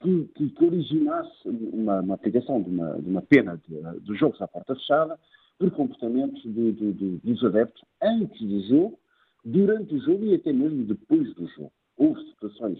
[0.00, 4.48] que, que, originasse uma, uma, aplicação de uma, de uma pena de, de jogos à
[4.48, 5.18] porta fechada
[5.58, 8.98] por comportamentos de, de, de, dos adeptos antes do jogo,
[9.44, 11.72] durante o jogo e até mesmo depois do jogo.
[11.96, 12.78] Houve situações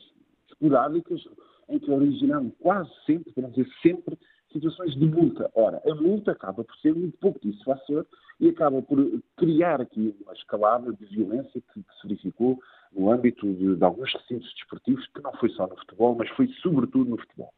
[0.48, 1.22] esporádicas
[1.68, 4.18] em que originaram quase sempre, para dizer sempre,
[4.52, 5.50] situações de multa.
[5.54, 8.06] Ora, a multa acaba por ser muito pouco dissuasor
[8.40, 8.98] e acaba por
[9.36, 12.58] criar aqui uma escalada de violência que, que se verificou
[12.92, 16.48] no âmbito de, de, alguns recintos desportivos, que não foi só no futebol, mas foi
[16.62, 17.52] sobretudo no futebol.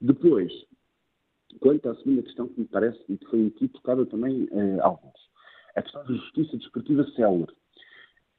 [0.00, 0.50] Depois,
[1.58, 5.18] Quanto à segunda questão que me parece e que foi aqui tocada também eh, alguns,
[5.74, 7.52] a questão da justiça desportiva célere.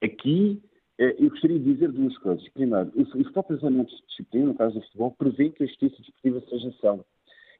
[0.01, 0.61] Aqui
[0.97, 2.47] eh, eu gostaria de dizer duas coisas.
[2.49, 5.97] Primeiro, os, os próprios elementos de disciplina, no caso do futebol, prevêem que a justiça
[5.97, 7.05] desportiva seja célere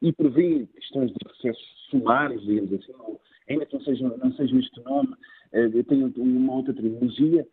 [0.02, 4.58] e prevêem questões de processos sumários, digamos assim, ou, ainda que não seja, não seja
[4.58, 5.16] este nome,
[5.52, 7.48] eh, tenho uma outra terminologia,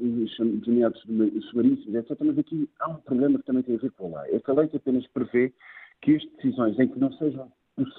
[0.00, 2.16] os denominados sumaríssimos, etc.
[2.20, 4.34] Mas aqui há um problema que também tem a ver com a lei.
[4.34, 5.52] É que a lei que apenas prevê
[6.02, 7.50] que as decisões em que não sejam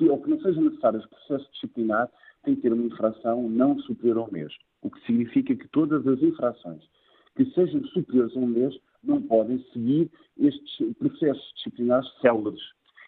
[0.09, 2.09] ou que não sejam necessários processo disciplinar
[2.43, 4.53] têm que ter uma infração não superior a um mês.
[4.81, 6.83] O que significa que todas as infrações
[7.35, 12.61] que sejam superiores a um mês não podem seguir estes processos disciplinares céleres.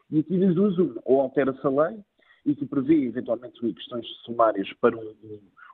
[0.09, 0.75] E aqui diz duas
[1.05, 1.99] ou altera-se a lei
[2.45, 5.13] e que prevê eventualmente questões sumárias para um,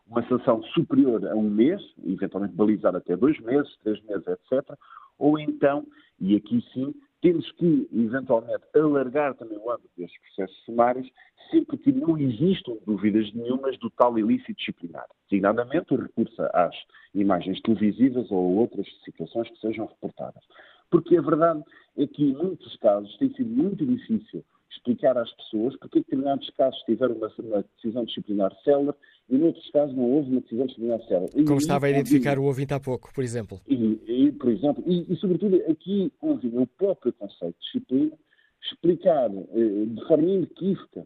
[0.07, 4.77] uma sanção superior a um mês, eventualmente balizar até dois meses, três meses, etc.
[5.17, 5.85] Ou então,
[6.19, 6.93] e aqui sim,
[7.29, 11.07] temos que, eventualmente, alargar também o âmbito destes processos sumários,
[11.51, 16.75] sempre que não existam dúvidas nenhumas do tal ilícito disciplinar, designadamente o recurso às
[17.13, 20.43] imagens televisivas ou outras situações que sejam reportadas.
[20.89, 21.63] Porque a verdade
[21.97, 26.49] é que, em muitos casos, tem sido muito difícil explicar às pessoas porque em determinados
[26.51, 28.95] casos tiveram uma, uma decisão disciplinar célere
[29.29, 31.31] e em outros casos não houve uma decisão disciplinar célere.
[31.31, 33.59] Como e, estava a identificar o ouvinte há pouco, por exemplo.
[33.67, 38.17] E, e por exemplo, e, e, sobretudo aqui convém o próprio conceito de disciplina
[38.61, 41.05] explicar eh, de forma inequívoca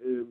[0.00, 0.24] eh,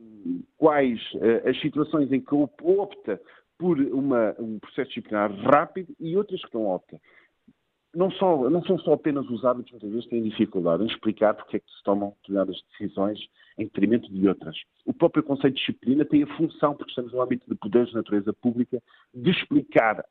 [0.57, 3.21] quais eh, as situações em que opta
[3.57, 6.99] por uma, um processo disciplinar rápido e outras que não opta
[7.93, 11.57] não, só, não são só apenas os árbitros, muitas vezes têm dificuldade em explicar porque
[11.57, 13.19] é que se tomam determinadas decisões
[13.57, 14.55] em detrimento de outras.
[14.85, 17.95] O próprio conceito de disciplina tem a função, porque estamos no âmbito de poderes de
[17.95, 18.81] natureza pública,
[19.13, 20.05] de explicar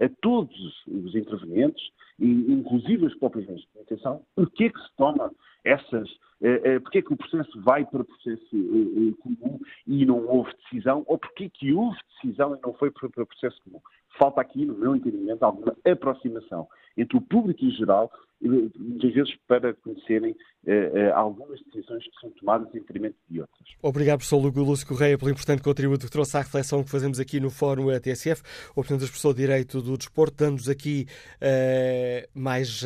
[0.00, 1.82] a todos os intervenientes,
[2.18, 5.32] inclusive os próprios meios de comunicação, porque é que se toma
[5.64, 6.10] essas,
[6.40, 10.26] uh, uh, porque é que o processo vai para o processo uh, comum e não
[10.26, 13.80] houve decisão, ou porque é que houve decisão e não foi para o processo comum.
[14.18, 18.10] Falta aqui, no meu entendimento, alguma aproximação entre o público em geral
[18.48, 23.68] muitas vezes para conhecerem uh, uh, algumas decisões que são tomadas em detrimento de outras.
[23.80, 27.50] Obrigado, professor Lúcio Correia, pelo importante contributo que trouxe à reflexão que fazemos aqui no
[27.50, 28.42] Fórum TSF.
[28.74, 31.06] O Presidente professor de Direito do Desporto, dando-nos aqui
[31.36, 32.82] uh, mais,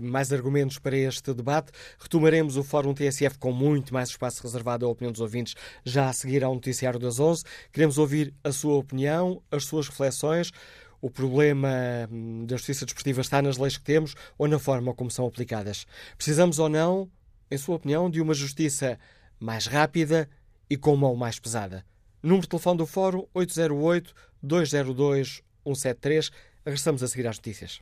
[0.00, 1.70] mais argumentos para este debate.
[2.00, 5.54] Retomaremos o Fórum TSF com muito mais espaço reservado à opinião dos ouvintes
[5.84, 7.44] já a seguir ao noticiário das 11.
[7.72, 10.50] Queremos ouvir a sua opinião, as suas reflexões.
[11.06, 11.68] O problema
[12.10, 15.86] hum, da justiça desportiva está nas leis que temos ou na forma como são aplicadas?
[16.16, 17.08] Precisamos ou não,
[17.48, 18.98] em sua opinião, de uma justiça
[19.38, 20.28] mais rápida
[20.68, 21.86] e com mão mais pesada?
[22.20, 23.24] Número de telefone do Fórum
[24.42, 26.32] 808-202-173.
[26.64, 27.80] Regressamos a seguir às notícias.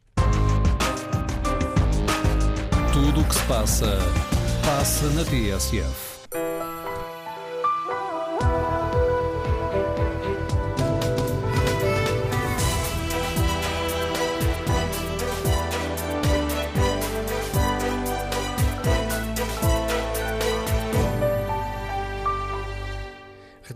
[2.92, 3.96] Tudo o que se passa,
[4.66, 6.13] passa na TSF.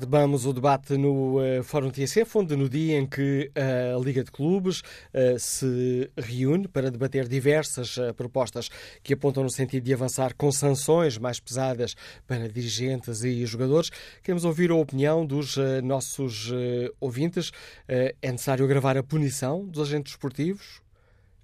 [0.00, 4.30] Retomamos o debate no uh, Fórum TSF, onde no dia em que a Liga de
[4.30, 8.68] Clubes uh, se reúne para debater diversas uh, propostas
[9.02, 11.96] que apontam no sentido de avançar com sanções mais pesadas
[12.28, 13.90] para dirigentes e jogadores,
[14.22, 16.52] queremos ouvir a opinião dos nossos
[17.00, 17.50] ouvintes.
[17.88, 20.80] é necessário agravar a punição dos agentes esportivos?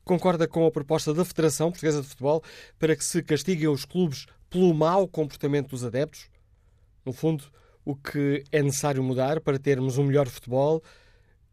[0.04, 2.40] Concorda com a proposta da Federação Portuguesa de Futebol
[2.78, 6.28] para que se castiguem os clubes pelo mau comportamento dos adeptos?
[7.04, 7.44] No fundo,
[7.84, 10.82] o que é necessário mudar para termos um melhor futebol,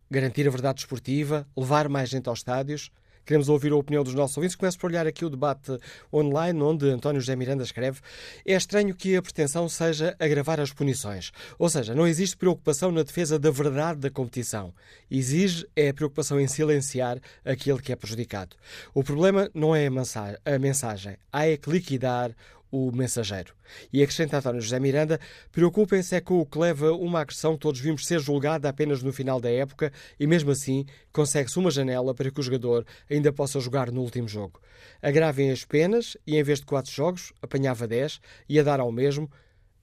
[0.09, 2.91] garantir a verdade esportiva, levar mais gente aos estádios.
[3.23, 4.55] Queremos ouvir a opinião dos nossos ouvintes.
[4.55, 5.77] Começo por olhar aqui o debate
[6.11, 7.99] online, onde António José Miranda escreve:
[8.45, 11.31] É estranho que a pretensão seja agravar as punições.
[11.59, 14.73] Ou seja, não existe preocupação na defesa da verdade da competição.
[15.09, 18.55] Exige é a preocupação em silenciar aquele que é prejudicado.
[18.93, 22.35] O problema não é a mensagem, há é que liquidar
[22.71, 23.53] o mensageiro.
[23.91, 25.19] E acrescenta António José Miranda,
[25.51, 29.11] preocupem-se é com o que leva uma agressão que todos vimos ser julgada apenas no
[29.11, 33.59] final da época e mesmo assim consegue-se uma janela para que o jogador ainda possa
[33.59, 34.61] jogar no último jogo.
[35.01, 38.91] Agravem as penas e em vez de quatro jogos, apanhava dez e a dar ao
[38.91, 39.29] mesmo.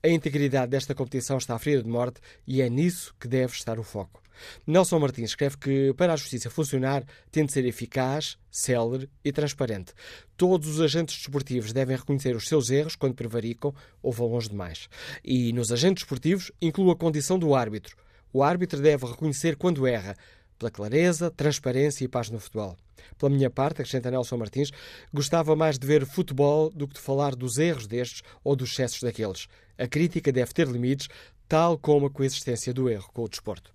[0.00, 3.80] A integridade desta competição está à fria de morte e é nisso que deve estar
[3.80, 4.22] o foco.
[4.64, 9.92] Nelson Martins escreve que, para a justiça funcionar, tem de ser eficaz, célere e transparente.
[10.36, 14.88] Todos os agentes desportivos devem reconhecer os seus erros quando prevaricam ou vão longe demais.
[15.24, 17.96] E nos agentes desportivos inclui a condição do árbitro.
[18.32, 20.16] O árbitro deve reconhecer quando erra,
[20.58, 22.76] pela clareza, transparência e paz no futebol.
[23.16, 24.70] Pela minha parte, acrescenta Nelson Martins,
[25.12, 29.02] gostava mais de ver futebol do que de falar dos erros destes ou dos excessos
[29.02, 29.46] daqueles.
[29.78, 31.08] A crítica deve ter limites,
[31.48, 33.72] tal como a coexistência do erro com o desporto.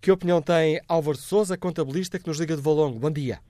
[0.00, 2.98] Que opinião tem Álvaro Souza, contabilista que nos liga de Valongo?
[2.98, 3.40] Bom dia.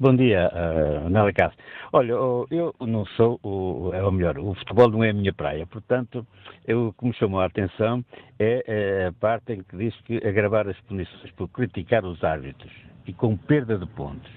[0.00, 1.62] Bom dia, uh, Anélia Castro.
[1.92, 2.12] Olha,
[2.50, 6.26] eu não sou, o, é o melhor, o futebol não é a minha praia, portanto,
[6.66, 8.02] eu, o que me chamou a atenção
[8.38, 12.72] é, é a parte em que diz que agravar as punições por criticar os árbitros
[13.06, 14.32] e com perda de pontos.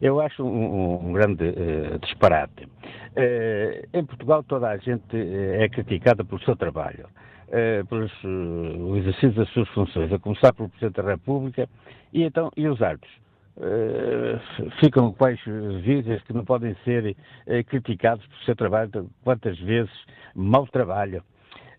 [0.00, 2.64] Eu acho um, um grande uh, disparate.
[2.64, 7.06] Uh, em Portugal toda a gente uh, é criticada pelo seu trabalho
[7.48, 11.68] uh, pelos, uh, o exercício das suas funções, a começar pelo Presidente da República,
[12.14, 13.21] e então, e os árbitros?
[13.54, 14.40] Uh,
[14.80, 15.38] ficam quais
[15.82, 17.14] vídeos que não podem ser
[17.46, 19.92] uh, criticados por seu trabalho, quantas vezes
[20.34, 21.22] mau trabalho.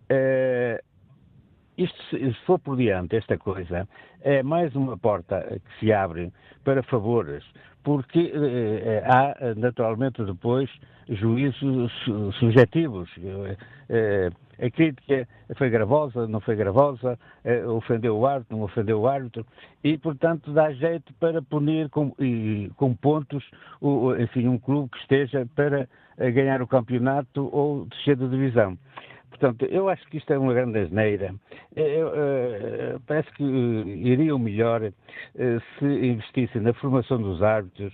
[0.04, 0.80] Uh,
[1.76, 3.88] isto, se for por diante, esta coisa,
[4.22, 6.32] é mais uma porta que se abre
[6.64, 7.44] para favores,
[7.84, 8.32] porque
[9.06, 10.70] há naturalmente depois
[11.10, 11.92] juízos
[12.40, 13.10] subjetivos
[14.60, 15.28] a crítica
[15.58, 19.45] foi gravosa, não foi gravosa, eh, ofendeu o árbitro, não ofendeu o árbitro,
[19.84, 23.43] e, portanto, dá jeito para punir com, e, com pontos,
[23.82, 25.88] o, enfim, um clube que esteja para
[26.18, 28.78] eh, ganhar o campeonato ou descer da divisão.
[29.30, 31.34] Portanto, eu acho que isto é uma grande asneira.
[31.76, 34.80] Eu, uh, parece que iriam melhor
[35.34, 37.91] se investissem na formação dos árbitros,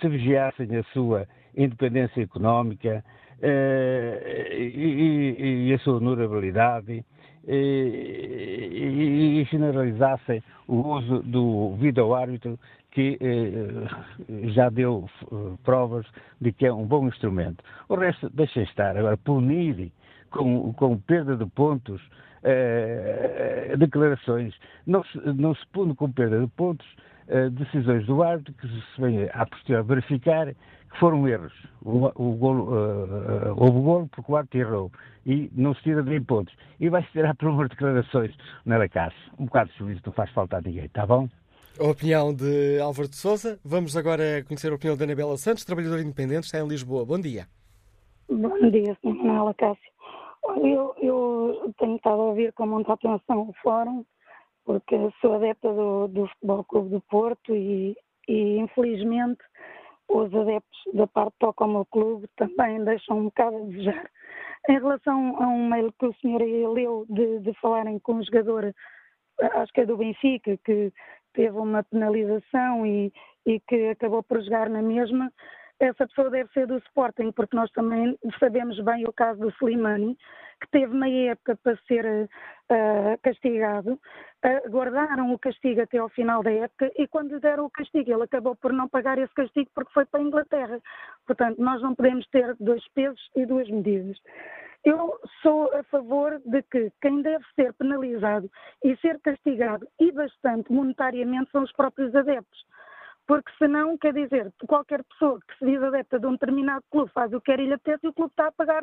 [0.00, 3.02] se vigiassem a sua independência económica, eh,
[3.42, 7.04] e, e, a sua honorabilidade
[7.46, 12.58] e, e, generalizassem o uso do vídeo-árbitro
[12.90, 16.06] que eh, já deu eh, provas
[16.40, 17.64] de que é um bom instrumento.
[17.88, 18.96] O resto deixem estar.
[18.96, 19.90] Agora, punir
[20.30, 22.00] com, com perda de pontos
[23.78, 24.54] declarações,
[24.86, 26.86] não se, não se pune com perda de pontos
[27.52, 30.48] decisões do árbitro que se vem a posterior verificar
[30.98, 31.52] foram erros.
[31.82, 34.92] O, o golo, uh, houve golo porque o árbitro errou
[35.24, 36.54] e não se tira de pontos.
[36.78, 38.34] E vai-se tirar por umas declarações
[38.64, 39.16] na Lacasse.
[39.38, 41.28] Um bocado de juízo não faz falta a ninguém, está bom?
[41.78, 43.58] A opinião de Álvaro de Souza.
[43.64, 47.04] Vamos agora conhecer a opinião da Anabela Santos, trabalhadora independente, está em Lisboa.
[47.06, 47.46] Bom dia.
[48.28, 49.14] Bom dia, Sr.
[49.14, 49.90] Manuela Cássio.
[50.62, 54.04] Eu, eu tenho estado a ouvir com muita atenção o fórum,
[54.64, 57.96] porque sou adepta do, do Futebol Clube do Porto e,
[58.28, 59.40] e, infelizmente,
[60.10, 64.10] os adeptos da parte ao meu clube também deixam um bocado a desejar.
[64.68, 68.74] Em relação a um mail que o senhor leu de, de falarem com o jogador,
[69.40, 70.92] acho que é do Benfica, que
[71.32, 73.12] teve uma penalização e,
[73.46, 75.32] e que acabou por jogar na mesma,
[75.80, 80.16] essa pessoa deve ser do Sporting, porque nós também sabemos bem o caso do Slimani,
[80.60, 86.42] que teve meia época para ser uh, castigado, uh, guardaram o castigo até ao final
[86.42, 89.70] da época e quando lhe deram o castigo, ele acabou por não pagar esse castigo
[89.74, 90.80] porque foi para a Inglaterra.
[91.26, 94.18] Portanto, nós não podemos ter dois pesos e duas medidas.
[94.84, 98.50] Eu sou a favor de que quem deve ser penalizado
[98.84, 102.68] e ser castigado e bastante monetariamente são os próprios adeptos
[103.30, 107.32] porque senão, quer dizer, qualquer pessoa que se diz adepta de um determinado clube faz
[107.32, 108.82] o que quer e lhe apetece e o clube está a pagar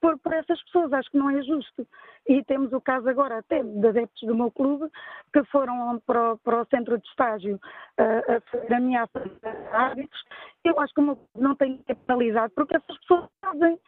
[0.00, 0.92] por, por essas pessoas.
[0.92, 1.84] Acho que não é justo.
[2.28, 4.88] E temos o caso agora até de adeptos do meu clube
[5.32, 9.32] que foram para o, para o centro de estágio uh, a fazer ameaças
[9.72, 10.22] a árbitros.
[10.64, 13.80] Eu acho que o meu clube não tem que ser penalizado porque essas pessoas fazem.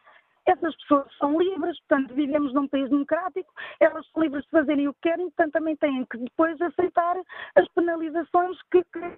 [0.45, 4.93] Essas pessoas são livres, portanto, vivemos num país democrático, elas são livres de fazerem o
[4.95, 7.15] que querem, portanto, também têm que depois aceitar
[7.55, 9.17] as penalizações que, que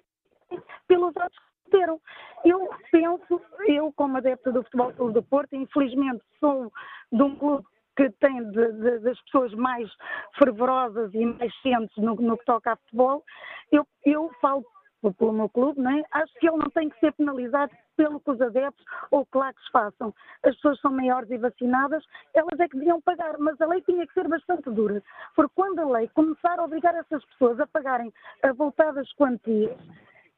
[0.86, 2.00] pelos atos que cometeram.
[2.44, 6.72] Eu penso, eu como adepta do Futebol Clube do Porto, infelizmente sou
[7.12, 7.64] de um clube
[7.96, 9.88] que tem de, de, das pessoas mais
[10.38, 13.22] fervorosas e mais cientes no, no, que toca a futebol,
[13.70, 14.64] eu, eu falo
[15.18, 16.02] pelo meu clube, não é?
[16.12, 20.14] acho que ele não tem que ser penalizado pelo que os adeptos ou claques façam.
[20.42, 22.02] As pessoas são maiores e vacinadas,
[22.32, 25.02] elas é que deviam pagar, mas a lei tinha que ser bastante dura,
[25.36, 29.78] porque quando a lei começar a obrigar essas pessoas a pagarem avultadas quantias,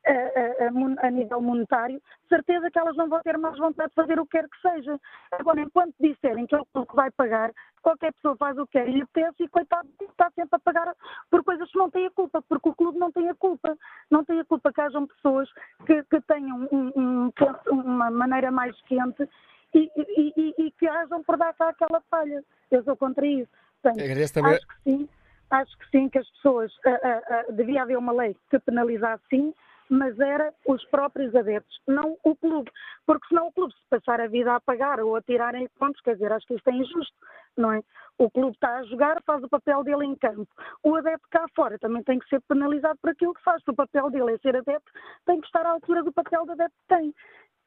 [0.07, 4.19] a, a, a, nível monetário, certeza que elas não vão ter mais vontade de fazer
[4.19, 5.01] o que quer que seja.
[5.33, 7.53] Agora, enquanto disserem que é o clube que vai pagar,
[7.83, 10.95] qualquer pessoa faz o que quer e lhe pensa e coitado está sempre a pagar
[11.31, 13.77] por coisas que não têm a culpa, porque o clube não tem a culpa.
[14.11, 15.49] Não tem a culpa que hajam pessoas
[15.87, 17.33] que, que tenham um, um,
[17.71, 19.29] uma maneira mais quente
[19.75, 22.45] e, e, e, e, que hajam por dar cá aquela falha.
[22.71, 23.51] Eu sou contra isso.
[23.83, 24.01] Portanto,
[24.47, 25.09] acho que sim,
[25.51, 29.23] acho que sim que as pessoas, uh, uh, uh, devia haver uma lei que penalizasse
[29.31, 29.55] sim,
[29.89, 32.71] mas era os próprios adeptos, não o clube.
[33.07, 36.15] Porque senão o clube se passar a vida a pagar ou a tirarem pontos, quer
[36.15, 37.15] dizer, acho que isto é injusto,
[37.57, 37.83] não é?
[38.19, 40.49] O clube está a jogar, faz o papel dele em campo.
[40.83, 43.63] O adepto cá fora também tem que ser penalizado por aquilo que faz.
[43.63, 44.91] Se o papel dele é ser adepto,
[45.27, 47.15] tem que estar à altura do papel do adepto que tem.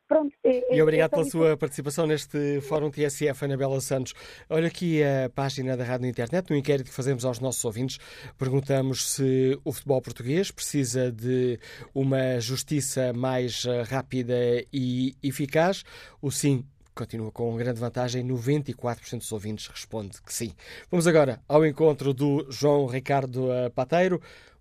[0.10, 4.16] Pronto, é, e obrigado é pela sua participação neste Fórum TSF, Anabela Santos.
[4.50, 8.00] Olha aqui a página da Rádio na Internet, no inquérito que fazemos aos nossos ouvintes,
[8.36, 11.60] perguntamos se o futebol português precisa de
[11.94, 14.36] uma justiça mais eh, rápida
[14.74, 15.84] e eficaz.
[16.20, 20.54] O sim continua com grande vantagem, 94% dos ouvintes responde que sim.
[20.90, 24.20] Vamos agora ao encontro do João Ricardo eh, Pateiro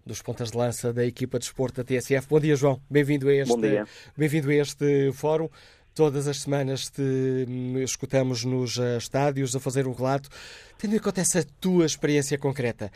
[0.09, 2.27] dos pontas de lança da equipa de esporte da TSF.
[2.29, 2.81] Bom dia, João.
[2.91, 3.85] Bem-vindo a este,
[4.17, 5.51] bem-vindo a este fórum.
[5.95, 7.03] Todas as semanas te
[7.47, 10.31] hum, escutamos nos eh, estádios a fazer um relato.
[10.79, 12.91] Tendo em conta essa tua experiência concreta,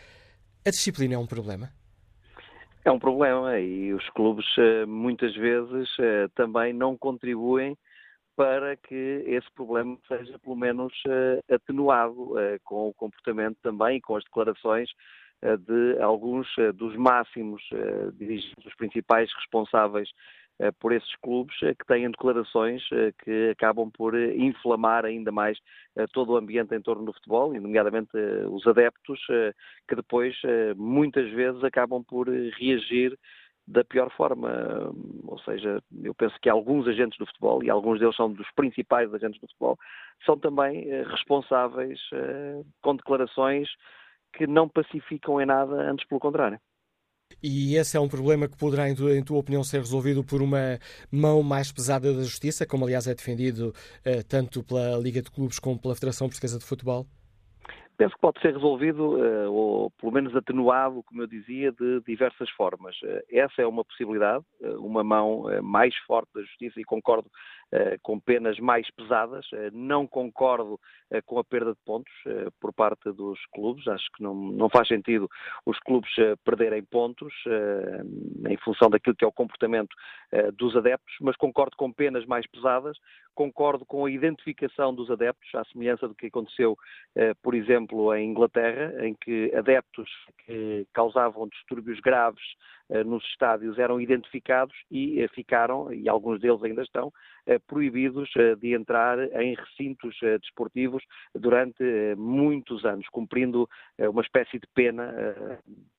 [0.66, 1.68] a disciplina é um problema?
[2.82, 7.76] É um problema e os clubes eh, muitas vezes eh, também não contribuem
[8.34, 10.94] para que esse problema seja pelo menos
[11.50, 12.32] atenuado
[12.64, 14.88] com o comportamento também e com as declarações
[15.42, 20.08] de alguns eh, dos máximos eh, dirigentes, os principais responsáveis
[20.78, 22.84] por esses clubes que têm declarações
[23.24, 25.58] que acabam por inflamar ainda mais
[26.12, 28.10] todo o ambiente em torno do futebol, e nomeadamente
[28.48, 29.18] os adeptos,
[29.88, 30.36] que depois
[30.76, 33.18] muitas vezes acabam por reagir
[33.66, 34.92] da pior forma.
[35.26, 39.12] Ou seja, eu penso que alguns agentes do futebol, e alguns deles são dos principais
[39.12, 39.76] agentes do futebol,
[40.24, 41.98] são também responsáveis
[42.82, 43.68] com declarações
[44.32, 46.58] que não pacificam em nada, antes pelo contrário.
[47.42, 50.42] E esse é um problema que poderá, em tua, em tua, opinião, ser resolvido por
[50.42, 50.78] uma
[51.10, 53.72] mão mais pesada da justiça, como aliás é defendido
[54.04, 57.06] eh, tanto pela Liga de Clubes como pela Federação Portuguesa de Futebol?
[57.96, 62.50] Penso que pode ser resolvido, eh, ou pelo menos atenuado, como eu dizia, de diversas
[62.50, 62.96] formas.
[63.04, 64.44] Eh, essa é uma possibilidade,
[64.78, 67.30] uma mão mais forte da justiça, e concordo
[68.02, 69.46] com penas mais pesadas.
[69.72, 70.78] Não concordo
[71.26, 72.12] com a perda de pontos
[72.60, 73.86] por parte dos clubes.
[73.88, 75.28] Acho que não, não faz sentido
[75.64, 76.10] os clubes
[76.44, 77.32] perderem pontos
[78.48, 79.94] em função daquilo que é o comportamento
[80.54, 82.98] dos adeptos, mas concordo com penas mais pesadas,
[83.34, 86.76] concordo com a identificação dos adeptos, à semelhança do que aconteceu,
[87.42, 90.08] por exemplo, em Inglaterra, em que adeptos
[90.44, 96.62] que causavam distúrbios graves eh, nos estádios eram identificados e eh, ficaram, e alguns deles
[96.62, 97.12] ainda estão,
[97.46, 101.02] eh, proibidos de entrar em recintos desportivos
[101.34, 101.82] durante
[102.16, 103.68] muitos anos, cumprindo
[103.98, 105.12] uma espécie de pena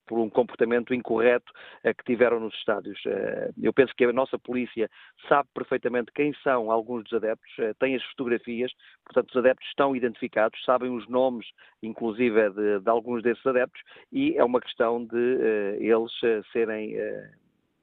[0.05, 1.51] por um comportamento incorreto
[1.83, 2.99] que tiveram nos estádios.
[3.61, 4.89] Eu penso que a nossa polícia
[5.27, 8.71] sabe perfeitamente quem são alguns dos adeptos, tem as fotografias,
[9.05, 11.47] portanto os adeptos estão identificados, sabem os nomes,
[11.81, 13.81] inclusive, de, de alguns desses adeptos,
[14.11, 16.11] e é uma questão de eles
[16.51, 16.95] serem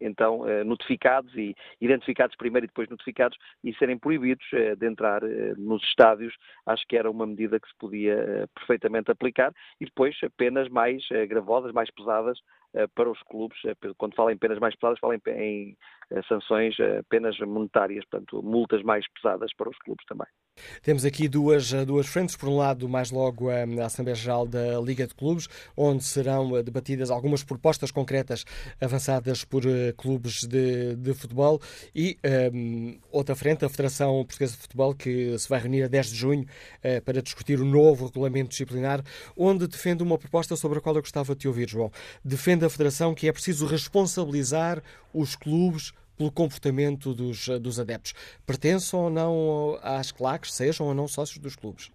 [0.00, 4.46] então notificados e identificados primeiro e depois notificados e serem proibidos
[4.78, 5.22] de entrar
[5.56, 6.34] nos estádios,
[6.66, 11.72] acho que era uma medida que se podia perfeitamente aplicar e depois penas mais gravosas,
[11.72, 12.38] mais pesadas
[12.94, 13.58] para os clubes.
[13.98, 15.76] Quando falo em penas mais pesadas, falo em,
[16.28, 16.76] sanções,
[17.08, 20.26] penas monetárias, portanto, multas mais pesadas para os clubes também.
[20.82, 22.36] Temos aqui duas, duas frentes.
[22.36, 27.10] Por um lado, mais logo a Assembleia Geral da Liga de Clubes, onde serão debatidas
[27.10, 28.44] algumas propostas concretas
[28.80, 31.60] avançadas por uh, clubes de, de, futebol
[31.94, 32.18] e
[32.52, 36.16] um, outra frente, a Federação Portuguesa de Futebol, que se vai reunir a 10 de
[36.16, 39.02] junho uh, para discutir o novo regulamento disciplinar,
[39.36, 41.90] onde defende uma proposta sobre a qual eu gostava de te ouvir, João.
[42.24, 44.82] Defende a Federação que é preciso responsabilizar
[45.12, 48.12] os clubes pelo comportamento dos, dos adeptos.
[48.46, 51.90] Pertençam ou não às claques, sejam ou não sócios dos clubes?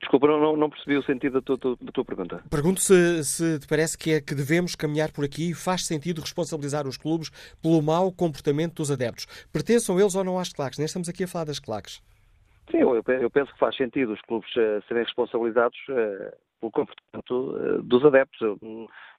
[0.00, 2.42] Desculpa, não, não, percebi o sentido da tua, da tua pergunta.
[2.48, 6.86] Pergunto se, se, te parece que é que devemos caminhar por aqui faz sentido responsabilizar
[6.86, 7.30] os clubes
[7.60, 9.26] pelo mau comportamento dos adeptos.
[9.52, 10.78] Pertençam eles ou não às claques?
[10.78, 12.00] Nem estamos aqui a falar das claques.
[12.70, 17.32] Sim, eu, eu penso que faz sentido os clubes uh, serem responsabilizados uh, pelo comportamento
[17.32, 18.40] uh, dos adeptos.
[18.40, 18.58] Eu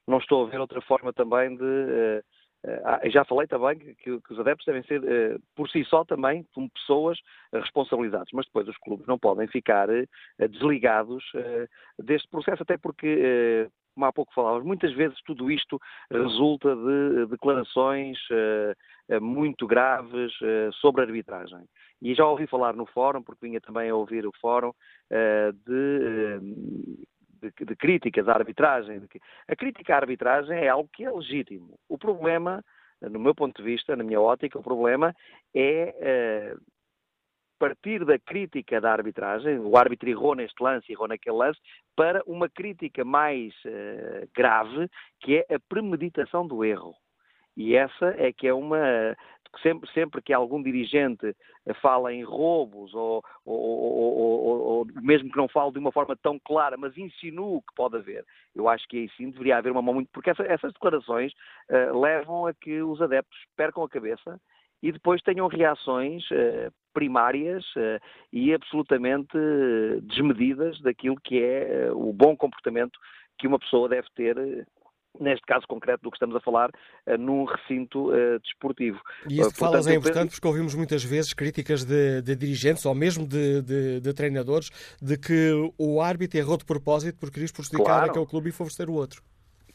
[0.06, 2.22] não estou a ver outra forma também de
[3.10, 6.68] já falei também que, que, os adeptos devem ser, uh, por si só também, como
[6.70, 7.18] pessoas
[7.52, 9.88] uh, responsabilizadas, mas depois os clubes não podem ficar
[10.50, 11.24] desligados
[11.98, 18.18] deste processo, até porque, como há pouco falávamos, muitas vezes tudo isto resulta de declarações
[19.20, 20.32] muito graves
[20.80, 21.64] sobre a arbitragem.
[22.02, 24.72] E já ouvi falar no fórum, porque vinha também a ouvir o fórum,
[25.64, 26.40] de
[27.50, 29.00] de, de críticas à arbitragem.
[29.08, 29.20] Que...
[29.48, 31.78] A crítica à arbitragem é algo que é legítimo.
[31.88, 32.64] O problema,
[33.00, 35.14] no meu ponto de vista, na minha ótica, o problema
[35.54, 36.60] é uh,
[37.58, 41.58] partir da crítica da arbitragem, o árbitro errou neste lance, errou naquele lance,
[41.94, 44.88] para uma crítica mais uh, grave,
[45.20, 46.94] que é a premeditação do erro.
[47.56, 49.16] E essa é que é uma.
[49.62, 51.34] Sempre, sempre que algum dirigente
[51.80, 56.38] fala em roubos, ou, ou, ou, ou, mesmo que não fale de uma forma tão
[56.38, 59.94] clara, mas insinua que pode haver, eu acho que aí sim deveria haver uma mão
[59.94, 60.10] muito.
[60.12, 61.32] Porque essa, essas declarações
[61.70, 64.38] uh, levam a que os adeptos percam a cabeça
[64.82, 67.98] e depois tenham reações uh, primárias uh,
[68.30, 69.38] e absolutamente
[70.02, 72.98] desmedidas daquilo que é o bom comportamento
[73.38, 74.66] que uma pessoa deve ter
[75.20, 79.00] neste caso concreto do que estamos a falar, uh, num recinto uh, desportivo.
[79.28, 82.84] E isso que uh, falas é importante porque ouvimos muitas vezes críticas de, de dirigentes
[82.84, 87.52] ou mesmo de, de, de, treinadores de que o árbitro errou de propósito porque quis
[87.52, 88.10] prejudicar claro.
[88.10, 89.22] aquele clube e favorecer o outro.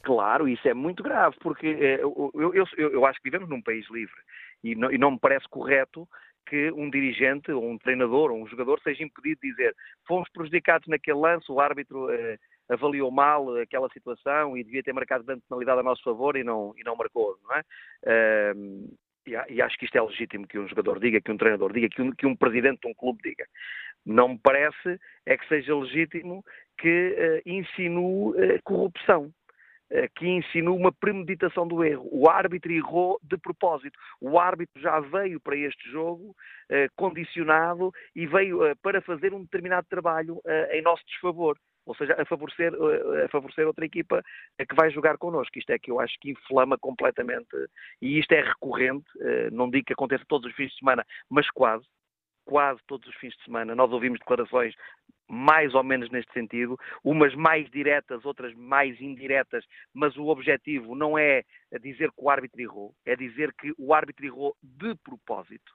[0.04, 3.86] Claro, isso é muito grave, porque eu, eu, eu, eu acho que vivemos num país
[3.92, 4.20] livre
[4.64, 6.08] e não, e não me parece correto
[6.46, 9.76] que um dirigente, ou um treinador, ou um jogador seja impedido de dizer
[10.08, 12.38] fomos prejudicados naquele lance, o árbitro eh,
[12.72, 16.74] avaliou mal aquela situação e devia ter marcado grande penalidade a nosso favor e não,
[16.78, 17.64] e não marcou, não é?
[19.28, 21.90] E, e, acho que isto é legítimo que um jogador diga, que um treinador diga,
[21.90, 23.46] que um, que um presidente de um clube diga.
[24.06, 26.44] Não me parece é que seja legítimo
[26.78, 29.32] que uh, insinue uh, corrupção
[30.16, 32.08] que insinua uma premeditação do erro.
[32.14, 34.00] O árbitro errou de propósito.
[34.22, 36.34] O árbitro já veio para este jogo
[36.96, 40.42] condicionado e veio para fazer um determinado trabalho
[40.72, 42.74] em nosso desfavor ou seja, a favorecer,
[43.26, 44.24] a favorecer outra equipa
[44.58, 45.58] que vai jogar connosco.
[45.58, 47.56] Isto é que eu acho que inflama completamente,
[48.02, 51.50] e isto é recorrente, eh, não digo que aconteça todos os fins de semana, mas
[51.50, 51.86] quase,
[52.46, 53.76] quase todos os fins de semana.
[53.76, 54.76] Nós ouvimos declarações
[55.28, 61.18] mais ou menos neste sentido, umas mais diretas, outras mais indiretas, mas o objetivo não
[61.18, 61.44] é
[61.80, 65.72] dizer que o árbitro errou, é dizer que o árbitro errou de propósito.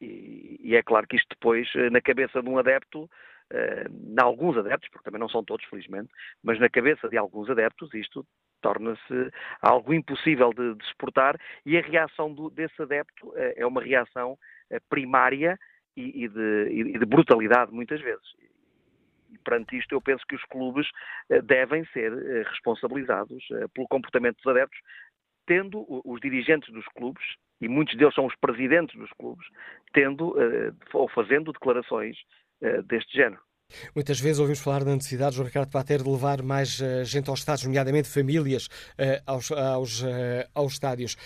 [0.00, 3.08] E, e é claro que isto depois, eh, na cabeça de um adepto,
[3.52, 6.10] uh, alguns adeptos, porque também não são todos, felizmente,
[6.42, 8.26] mas na cabeça de alguns adeptos isto
[8.60, 9.30] torna-se
[9.60, 14.36] algo impossível de, de suportar e a reação do, desse adepto é uma reação
[14.88, 15.58] primária
[15.96, 18.24] e, e, de, e de brutalidade muitas vezes.
[19.44, 20.88] Perante isto, eu penso que os clubes
[21.44, 22.12] devem ser
[22.46, 24.80] responsabilizados pelo comportamento dos adeptos,
[25.46, 27.24] tendo os dirigentes dos clubes,
[27.60, 29.46] e muitos deles são os presidentes dos clubes,
[29.92, 30.34] tendo
[30.92, 32.16] ou fazendo declarações
[32.88, 33.46] deste género.
[33.94, 37.40] Muitas vezes ouvimos falar da necessidade, João Ricardo Pater, de levar mais uh, gente aos
[37.40, 40.04] estádios, nomeadamente famílias, uh, aos, aos,
[40.54, 41.16] aos estádios.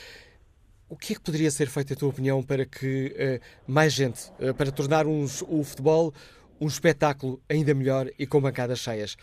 [0.89, 4.23] O que é que poderia ser feito, a tua opinião, para que mais gente,
[4.59, 6.13] para tornar uns, o futebol
[6.61, 9.17] um espetáculo ainda melhor e com bancadas cheias.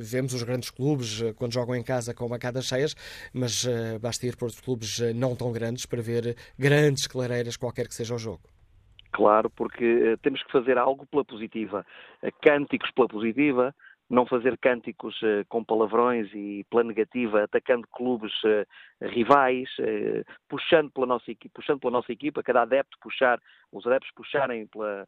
[0.00, 2.96] Vemos os grandes clubes quando jogam em casa com bancadas cheias,
[3.32, 3.64] mas
[4.00, 8.16] basta ir para os clubes não tão grandes para ver grandes clareiras, qualquer que seja
[8.16, 8.42] o jogo.
[9.12, 11.84] Claro, porque uh, temos que fazer algo pela positiva.
[12.22, 13.74] Uh, cânticos pela positiva,
[14.08, 18.32] não fazer cânticos uh, com palavrões e pela negativa, atacando clubes
[19.02, 19.68] rivais,
[20.48, 23.38] puxando pela nossa equipa, puxando pela nossa equipa, cada adepto puxar,
[23.70, 25.06] os adeptos puxarem pela,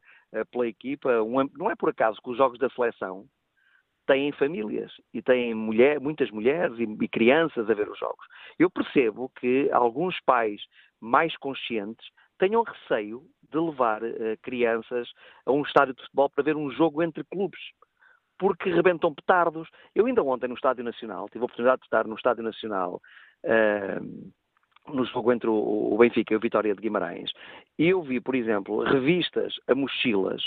[0.51, 1.21] pela equipa.
[1.23, 3.25] Um, não é por acaso que os jogos da seleção
[4.05, 8.25] têm famílias e têm mulher, muitas mulheres e, e crianças a ver os jogos.
[8.59, 10.61] Eu percebo que alguns pais
[11.01, 12.05] mais conscientes
[12.37, 15.09] tenham receio de levar uh, crianças
[15.45, 17.59] a um estádio de futebol para ver um jogo entre clubes,
[18.37, 19.69] porque rebentam petardos.
[19.93, 23.01] Eu ainda ontem no Estádio Nacional, tive a oportunidade de estar no Estádio Nacional,
[23.43, 24.33] uh,
[24.93, 27.31] no jogo entre o, o Benfica e o Vitória de Guimarães,
[27.77, 30.43] e eu vi, por exemplo, revistas a mochilas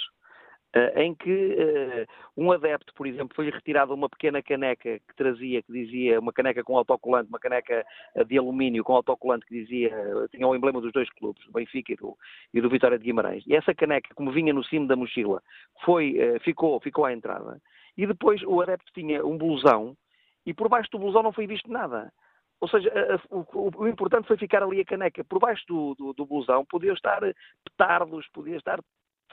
[0.97, 2.07] em que uh,
[2.37, 6.63] um adepto, por exemplo, foi-lhe retirada uma pequena caneca que trazia, que dizia, uma caneca
[6.63, 9.91] com autocolante, uma caneca uh, de alumínio com autocolante que dizia,
[10.31, 12.17] tinha o emblema dos dois clubes, do Benfica e do,
[12.53, 13.45] e do Vitória de Guimarães.
[13.47, 15.43] E essa caneca, como vinha no cimo da mochila,
[15.85, 17.61] foi, ficou, ficou à entrada.
[17.97, 19.97] E depois o adepto tinha um blusão
[20.45, 22.13] e por baixo do blusão não foi visto nada.
[22.61, 22.91] Ou seja,
[23.31, 25.25] o, importante foi ficar ali a caneca.
[25.25, 27.21] Por baixo do, do, do blusão podiam estar
[27.65, 28.81] petardos, podia estar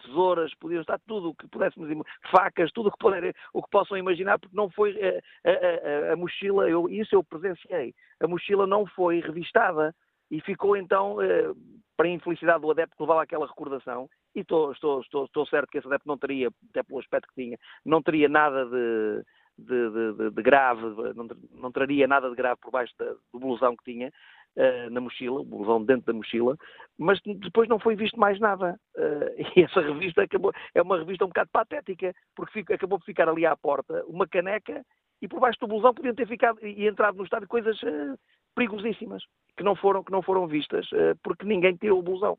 [0.02, 1.90] tesouras, podiam estar tudo o que pudéssemos,
[2.32, 6.14] facas, tudo o que, poder, o que possam imaginar, porque não foi a, a, a,
[6.14, 9.94] a mochila, eu, isso eu presenciei, a mochila não foi revistada
[10.32, 11.52] e ficou então, eh,
[11.96, 15.70] para a infelicidade do adepto que levava aquela recordação, e estou, estou, estou, estou certo
[15.70, 19.24] que esse adepto não teria, até pelo aspecto que tinha, não teria nada de,
[19.58, 20.82] de, de, de grave,
[21.16, 24.12] não, não, traria nada de grave por baixo da, do blusão que tinha,
[24.56, 26.58] uh, na mochila, o bolsão dentro da mochila,
[26.98, 28.80] mas depois não foi visto mais nada.
[28.96, 33.06] Uh, e essa revista acabou, é uma revista um bocado patética, porque fica, acabou por
[33.06, 34.84] ficar ali à porta uma caneca
[35.22, 38.18] e por baixo do blusão podiam ter ficado e entrado no estádio coisas uh,
[38.54, 39.24] perigosíssimas
[39.58, 40.86] que não foram, que não foram vistas
[41.24, 42.38] porque ninguém tirou o blusão.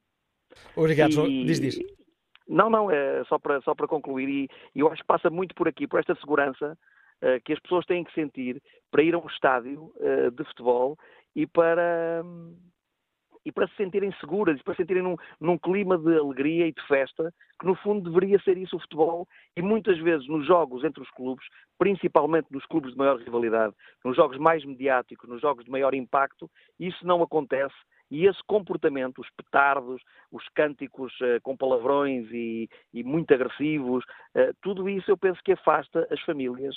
[0.74, 1.26] Obrigado, João.
[1.26, 1.78] Diz, diz.
[2.48, 5.66] Não, não, é só para, só para concluir, e, eu acho que passa muito por
[5.66, 6.78] aqui, por esta segurança
[7.44, 8.60] que as pessoas têm que sentir
[8.90, 10.96] para ir a um estádio uh, de futebol
[11.34, 12.22] e para,
[13.44, 16.72] e para se sentirem seguras, e para se sentirem num, num, clima de alegria e
[16.72, 20.82] de festa, que no fundo deveria ser isso o futebol, e muitas vezes nos jogos
[20.82, 21.46] entre os clubes,
[21.78, 26.50] principalmente nos clubes de maior rivalidade, nos jogos mais mediáticos, nos jogos de maior impacto,
[26.80, 27.76] isso não acontece.
[28.10, 30.00] E esse comportamento, os petardos,
[30.30, 34.04] os cânticos uh, com palavrões e, e muito agressivos,
[34.34, 36.74] uh, tudo isso eu penso que afasta as famílias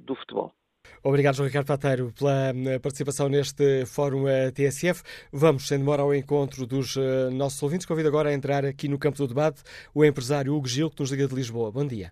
[0.00, 0.52] do futebol.
[1.02, 5.02] Obrigado, João Ricardo Pateiro, pela eh, participação neste Fórum eh, TSF.
[5.32, 7.86] Vamos, sem demora, ao encontro dos eh, nossos ouvintes.
[7.86, 9.62] Convido agora a entrar aqui no campo do debate
[9.94, 11.70] o empresário Hugo Gil, que nos liga de Lisboa.
[11.70, 12.10] Bom dia.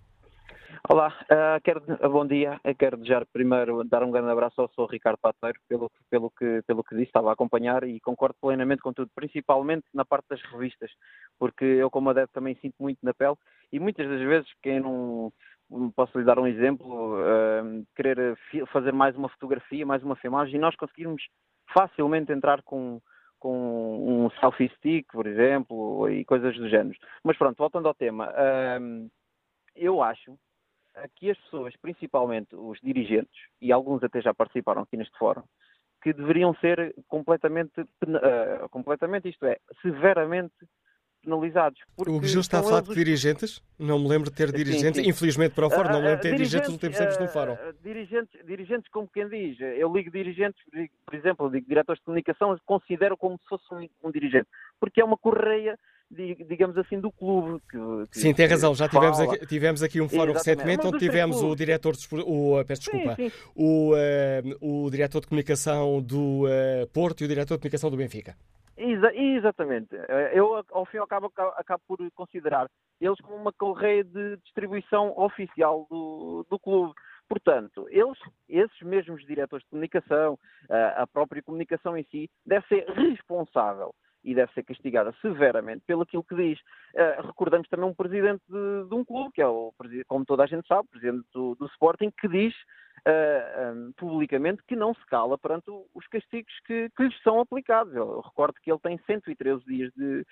[0.89, 2.61] Olá, uh, quero, bom dia.
[2.63, 4.89] Eu quero desejar primeiro dar um grande abraço ao Sr.
[4.93, 8.93] Ricardo Pateiro pelo, pelo, que, pelo que disse, estava a acompanhar e concordo plenamente com
[8.93, 10.93] tudo, principalmente na parte das revistas,
[11.41, 13.35] porque eu, como adepto, também sinto muito na pele
[13.73, 15.33] e muitas das vezes quem não,
[15.95, 18.37] posso lhe dar um exemplo, uh, querer
[18.73, 21.23] fazer mais uma fotografia, mais uma filmagem, e nós conseguirmos
[21.73, 23.01] facilmente entrar com,
[23.39, 26.97] com um selfie stick, por exemplo, e coisas do género.
[27.25, 29.11] Mas pronto, voltando ao tema, uh,
[29.75, 30.39] eu acho
[31.17, 35.43] que as pessoas, principalmente os dirigentes, e alguns até já participaram aqui neste fórum,
[36.03, 40.55] que deveriam ser completamente, uh, completamente isto é, severamente
[41.27, 41.81] penalizados.
[41.99, 43.61] O Gil está a falar de dirigentes?
[43.79, 45.11] Não me lembro de ter dirigentes, sim, sim.
[45.11, 47.29] infelizmente para o fórum, não me lembro de ter uh, dirigentes nos últimos tempos no
[47.29, 47.55] fórum.
[47.55, 50.63] Uh, dirigentes, dirigentes, como quem diz, eu ligo dirigentes,
[51.05, 54.47] por exemplo, digo diretores de comunicação, considero como se fosse um, um dirigente,
[54.81, 55.77] porque é uma correia
[56.09, 57.61] digamos assim, do clube.
[57.69, 57.79] Que,
[58.13, 58.75] que Sim, tem razão.
[58.75, 60.47] Já tivemos aqui, tivemos aqui um fórum Exatamente.
[60.47, 63.37] recentemente onde tivemos o diretor de, o, peço desculpa, sim, sim.
[63.57, 67.97] O, uh, o diretor de comunicação do uh, Porto e o diretor de comunicação do
[67.97, 68.37] Benfica.
[68.77, 69.97] Exa exatamente.
[69.97, 71.33] Eh, eu, ao fim acabo
[71.87, 72.69] por considerar
[73.01, 76.95] eles como uma correia de distribuição oficial do, do clube.
[77.29, 78.19] Portanto, eles,
[78.49, 80.39] esses mesmos diretores de comunicação,
[80.97, 83.93] a própria comunicação em si, deve ser responsável
[84.27, 86.59] e deve ser castigada severamente pelo aquilo que diz.
[86.95, 89.73] Uh, recordamos também um presidente de, de, um clube, que é o
[90.09, 93.93] como toda a gente sabe, o presidente do, do Sporting, que diz uh, eh, um,
[93.93, 97.95] publicamente que não se cala perante os castigos que, que lhes são aplicados.
[97.95, 100.27] Eu recordo que ele tem 113 dias de,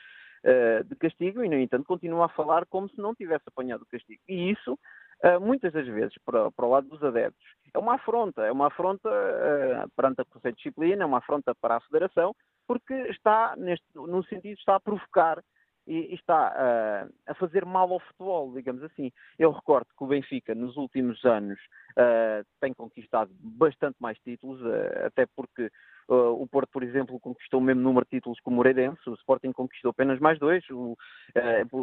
[0.45, 3.86] uh, de castigo e, no entanto, continua a falar como se não tivesse apanhado o
[3.86, 4.20] castigo.
[4.28, 4.76] E isso,
[5.40, 9.09] muitas das vezes, para, para o lado dos adeptos, é uma afronta, é uma afronta
[9.97, 12.34] perante a Conselho de Disciplina, é uma afronta para a Federação,
[12.66, 15.42] porque está, neste, no sentido, está a provocar
[15.86, 16.52] e, está
[17.06, 19.12] uh, a fazer mal ao futebol, digamos assim.
[19.38, 21.58] Eu recordo que o Benfica, nos últimos anos,
[21.92, 25.70] uh, tem conquistado bastante mais títulos, uh, até porque
[26.06, 29.52] o Porto, por exemplo, conquistou o mesmo número de títulos que o Moreirense, o Sporting
[29.52, 30.62] conquistou apenas mais dois.
[30.68, 30.94] O,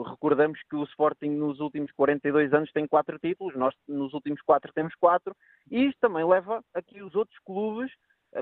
[0.08, 4.72] recordamos que o Sporting, nos últimos 42 anos, tem quatro títulos, nós, nos últimos quatro,
[4.74, 5.36] temos quatro,
[5.72, 7.92] e isto também leva a que os outros clubes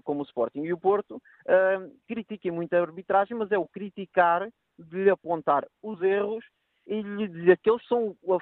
[0.03, 4.49] como o Sporting e o Porto, uh, critiquem muito a arbitragem, mas é o criticar
[4.77, 6.45] de lhe apontar os erros
[6.87, 8.39] e lhe dizer que eles são, uh,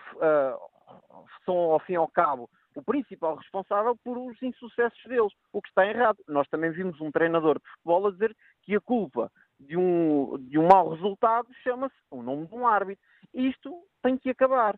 [1.46, 5.70] são, ao fim e ao cabo, o principal responsável por os insucessos deles, o que
[5.70, 6.20] está errado.
[6.28, 10.60] Nós também vimos um treinador de futebol a dizer que a culpa de um, de
[10.60, 13.04] um mau resultado chama-se o nome de um árbitro.
[13.34, 13.74] Isto
[14.04, 14.78] tem que acabar.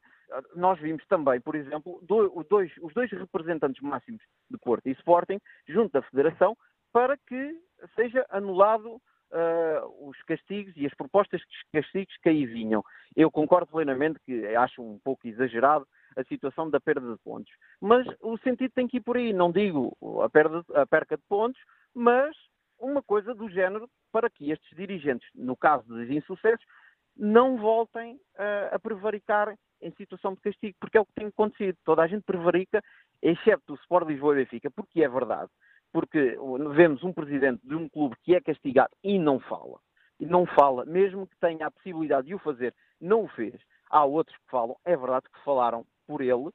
[0.56, 5.92] Nós vimos também, por exemplo, dois, os dois representantes máximos de Porto e Sporting junto
[5.92, 6.56] da Federação
[6.92, 7.60] para que
[7.96, 9.02] seja anulado
[9.32, 12.84] uh, os castigos e as propostas de castigos que aí vinham.
[13.16, 17.52] Eu concordo plenamente que acho um pouco exagerado a situação da perda de pontos.
[17.80, 19.32] Mas o sentido tem que ir por aí.
[19.32, 21.62] Não digo a, perda, a perca de pontos,
[21.94, 22.36] mas
[22.80, 26.66] uma coisa do género para que estes dirigentes, no caso dos insucessos,
[27.16, 31.78] não voltem uh, a prevaricar em situação de castigo, porque é o que tem acontecido.
[31.84, 32.82] Toda a gente prevarica,
[33.22, 35.50] exceto o Sport Lisboa e Benfica, porque é verdade
[35.92, 36.38] porque
[36.76, 39.80] vemos um presidente de um clube que é castigado e não fala.
[40.20, 43.60] E não fala, mesmo que tenha a possibilidade de o fazer, não o fez.
[43.90, 46.54] Há outros que falam, é verdade que falaram por ele, uh,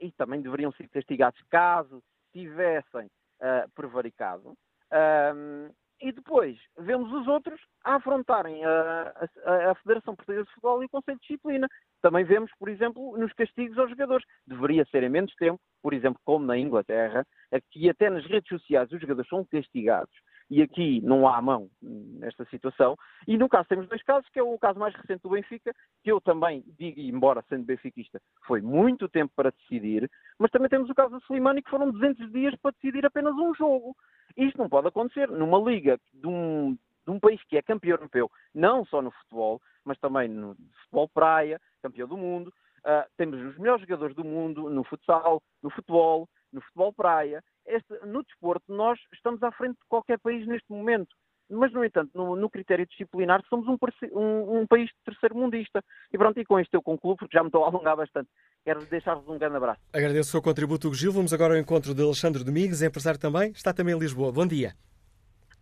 [0.00, 2.02] e também deveriam ser castigados caso
[2.32, 4.50] tivessem uh, prevaricado.
[4.90, 5.74] Uh,
[6.04, 9.14] e depois vemos os outros a afrontarem a,
[9.46, 11.66] a, a, Federação Portuguesa de Futebol e o Conselho de Disciplina.
[12.02, 14.26] Também vemos, por exemplo, nos castigos aos jogadores.
[14.46, 18.92] Deveria ser em menos tempo, por exemplo, como na Inglaterra, aqui até nas redes sociais
[18.92, 20.14] os jogadores são castigados
[20.50, 22.96] e aqui não há mão nesta situação.
[23.26, 26.12] E no caso temos dois casos, que é o caso mais recente do Benfica, que
[26.12, 30.94] eu também digo, embora sendo benfiquista, foi muito tempo para decidir, mas também temos o
[30.94, 33.96] caso do Slimani, que foram 200 dias para decidir apenas um jogo.
[34.36, 38.30] Isto não pode acontecer numa liga de um, de um país que é campeão europeu,
[38.54, 42.52] não só no futebol, mas também no futebol praia, campeão do mundo.
[42.80, 47.42] Uh, temos os melhores jogadores do mundo no futsal, no futebol, no futebol praia.
[47.66, 51.14] Este, no desporto, nós estamos à frente de qualquer país neste momento.
[51.50, 53.76] Mas, no entanto, no, no critério disciplinar, somos um,
[54.18, 55.82] um, um, país terceiro mundista.
[56.12, 58.28] E pronto, e com isto eu concluo, porque já me estou a alongar bastante.
[58.64, 59.80] Quero deixar-vos um grande abraço.
[59.92, 61.12] Agradeço o seu contributo, Gil.
[61.12, 63.50] Vamos agora ao encontro de Alexandre Domingues, empresário também.
[63.50, 64.32] Está também em Lisboa.
[64.32, 64.72] Bom dia.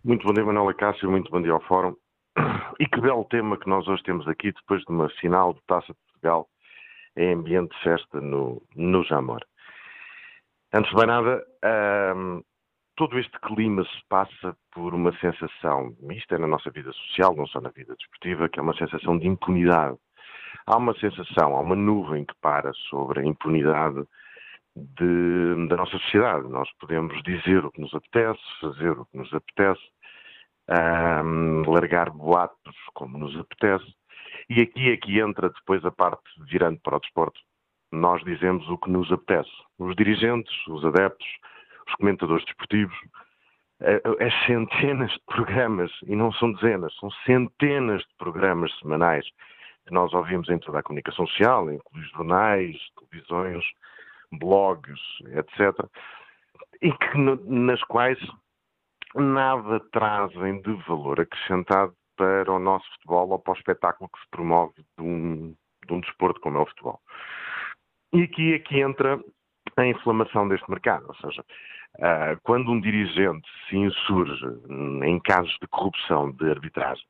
[0.04, 1.10] Muito bom dia, Manuela Cássio.
[1.10, 1.94] Muito bom dia ao Fórum.
[2.80, 5.92] E que belo tema que nós hoje temos aqui, depois de uma final de Taça
[5.92, 6.48] de Portugal,
[7.16, 9.40] em ambiente de festa no, no Jamor.
[10.74, 11.44] Antes de mais nada,
[12.16, 12.42] um,
[12.96, 17.46] todo este clima se passa por uma sensação, isto é na nossa vida social, não
[17.46, 19.98] só na vida desportiva, que é uma sensação de impunidade.
[20.66, 24.02] Há uma sensação, há uma nuvem que para sobre a impunidade
[24.74, 26.48] de, da nossa sociedade.
[26.48, 29.82] Nós podemos dizer o que nos apetece, fazer o que nos apetece,
[31.22, 33.92] um, largar boatos como nos apetece.
[34.48, 37.38] E aqui é que entra depois a parte virando para o desporto,
[37.92, 39.50] nós dizemos o que nos apetece.
[39.78, 41.26] Os dirigentes, os adeptos,
[41.86, 42.96] os comentadores desportivos,
[43.80, 49.26] é, é centenas de programas, e não são dezenas, são centenas de programas semanais
[49.86, 51.80] que nós ouvimos em toda a comunicação social, em
[52.14, 52.76] jornais,
[53.10, 53.64] televisões,
[54.32, 55.00] blogs,
[55.34, 55.86] etc.,
[56.80, 58.18] e que, nas quais
[59.14, 64.28] nada trazem de valor acrescentado para o nosso futebol ou para o espetáculo que se
[64.30, 65.54] promove de um,
[65.86, 67.00] de um desporto como é o futebol.
[68.14, 69.18] E aqui é que entra
[69.76, 71.42] a inflamação deste mercado, ou seja,
[72.00, 74.44] ah, quando um dirigente se insurge
[75.02, 77.04] em casos de corrupção de arbitragem,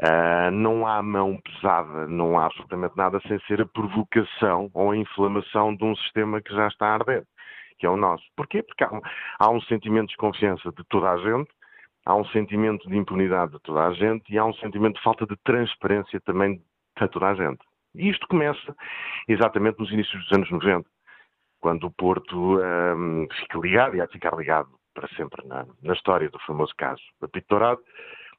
[0.00, 4.96] ah, não há mão pesada, não há absolutamente nada sem ser a provocação ou a
[4.96, 7.26] inflamação de um sistema que já está a arder,
[7.78, 8.24] que é o nosso.
[8.36, 8.62] Porquê?
[8.62, 9.00] Porque há um,
[9.38, 11.50] há um sentimento de desconfiança de toda a gente,
[12.06, 15.26] há um sentimento de impunidade de toda a gente e há um sentimento de falta
[15.26, 16.56] de transparência também
[16.98, 17.65] de toda a gente.
[17.98, 18.76] E isto começa
[19.28, 20.88] exatamente nos inícios dos anos 90,
[21.60, 25.94] quando o Porto um, fica ligado, e há de ficar ligado para sempre na, na
[25.94, 27.80] história do famoso caso da Pito Dourado,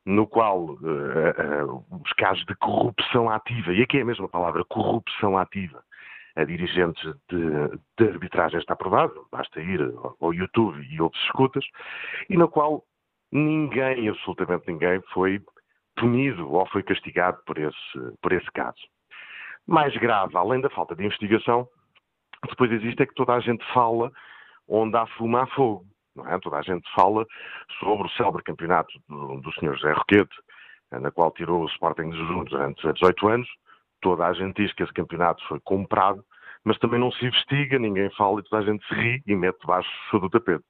[0.06, 4.64] no qual uh, uh, os casos de corrupção ativa, e aqui é a mesma palavra,
[4.66, 5.84] corrupção ativa,
[6.36, 9.82] a dirigentes de, de arbitragem está aprovado, basta ir
[10.22, 11.66] ao YouTube e outros escutas,
[12.30, 12.84] e na qual
[13.32, 15.42] ninguém, absolutamente ninguém, foi
[15.98, 18.80] punido ou foi castigado por esse, por esse caso.
[19.68, 21.68] Mais grave, além da falta de investigação,
[22.48, 24.12] depois existe é que toda a gente fala
[24.68, 25.86] onde há fuma, há fogo.
[26.16, 26.40] Não é?
[26.40, 27.26] Toda a gente fala
[27.80, 29.76] sobre o célebre campeonato do, do Sr.
[29.76, 30.36] José Roquete,
[30.92, 33.50] na qual tirou o Sporting de Jejum durante 18 anos.
[34.02, 36.24] Toda a gente diz que esse campeonato foi comprado,
[36.64, 39.60] mas também não se investiga, ninguém fala e toda a gente se ri e mete
[39.60, 40.64] debaixo do tapete.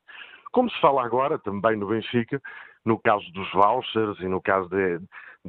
[0.52, 2.42] Como se fala agora, também no Benfica,
[2.88, 5.00] no caso dos vouchers e no caso de,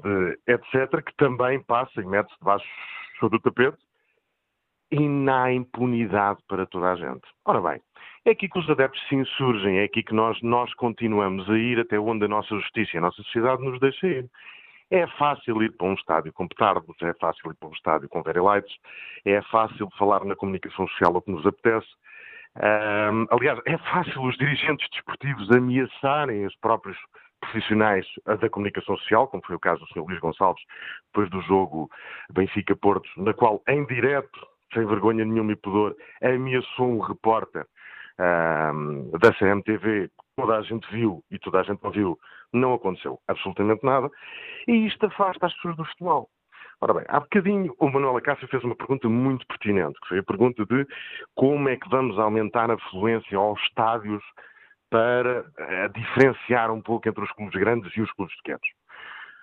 [0.03, 2.67] de etc., que também passa e mete-se debaixo
[3.23, 3.79] do tapete
[4.91, 7.23] e na impunidade para toda a gente.
[7.45, 7.81] Ora bem,
[8.25, 11.79] é aqui que os adeptos se insurgem, é aqui que nós, nós continuamos a ir
[11.79, 14.31] até onde a nossa justiça e a nossa sociedade nos deixa ir.
[14.91, 18.23] É fácil ir para um estádio com petardos, é fácil ir para um estádio com
[18.23, 18.75] very lights,
[19.25, 21.89] é fácil falar na comunicação social o que nos apetece.
[22.57, 26.97] Um, aliás, é fácil os dirigentes desportivos ameaçarem os próprios
[27.41, 30.05] profissionais da comunicação social, como foi o caso do Sr.
[30.07, 30.63] Luís Gonçalves,
[31.07, 31.91] depois do jogo
[32.33, 37.65] Benfica-Porto, na qual, em direto, sem vergonha nenhuma e pudor, ameaçou um repórter
[38.19, 42.19] um, da CMTV, toda a gente viu e toda a gente não viu,
[42.53, 44.11] não aconteceu absolutamente nada,
[44.67, 46.29] e isto afasta as pessoas do futebol.
[46.81, 50.23] Ora bem, há bocadinho o Manuel Acácio fez uma pergunta muito pertinente, que foi a
[50.23, 50.87] pergunta de
[51.35, 54.23] como é que vamos aumentar a fluência aos estádios
[54.91, 58.69] para uh, diferenciar um pouco entre os clubes grandes e os clubes pequenos.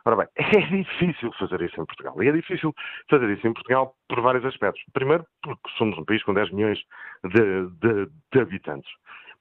[0.06, 2.22] Ora bem, é difícil fazer isso em Portugal.
[2.22, 2.74] E é difícil
[3.10, 4.84] fazer isso em Portugal por vários aspectos.
[4.94, 6.80] Primeiro, porque somos um país com 10 milhões
[7.24, 8.92] de, de, de habitantes,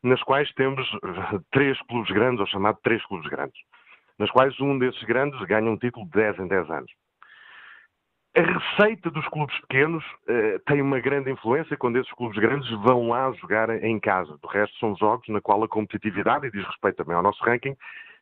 [0.02, 3.58] nas quais temos eh, três clubes grandes, ou chamado três clubes grandes,
[4.18, 6.92] nas quais um desses grandes ganha um título de 10 em 10 anos.
[8.36, 13.08] A receita dos clubes pequenos uh, tem uma grande influência quando esses clubes grandes vão
[13.08, 14.36] lá jogar em casa.
[14.38, 17.76] Do resto, são jogos na qual a competitividade, e diz respeito também ao nosso ranking,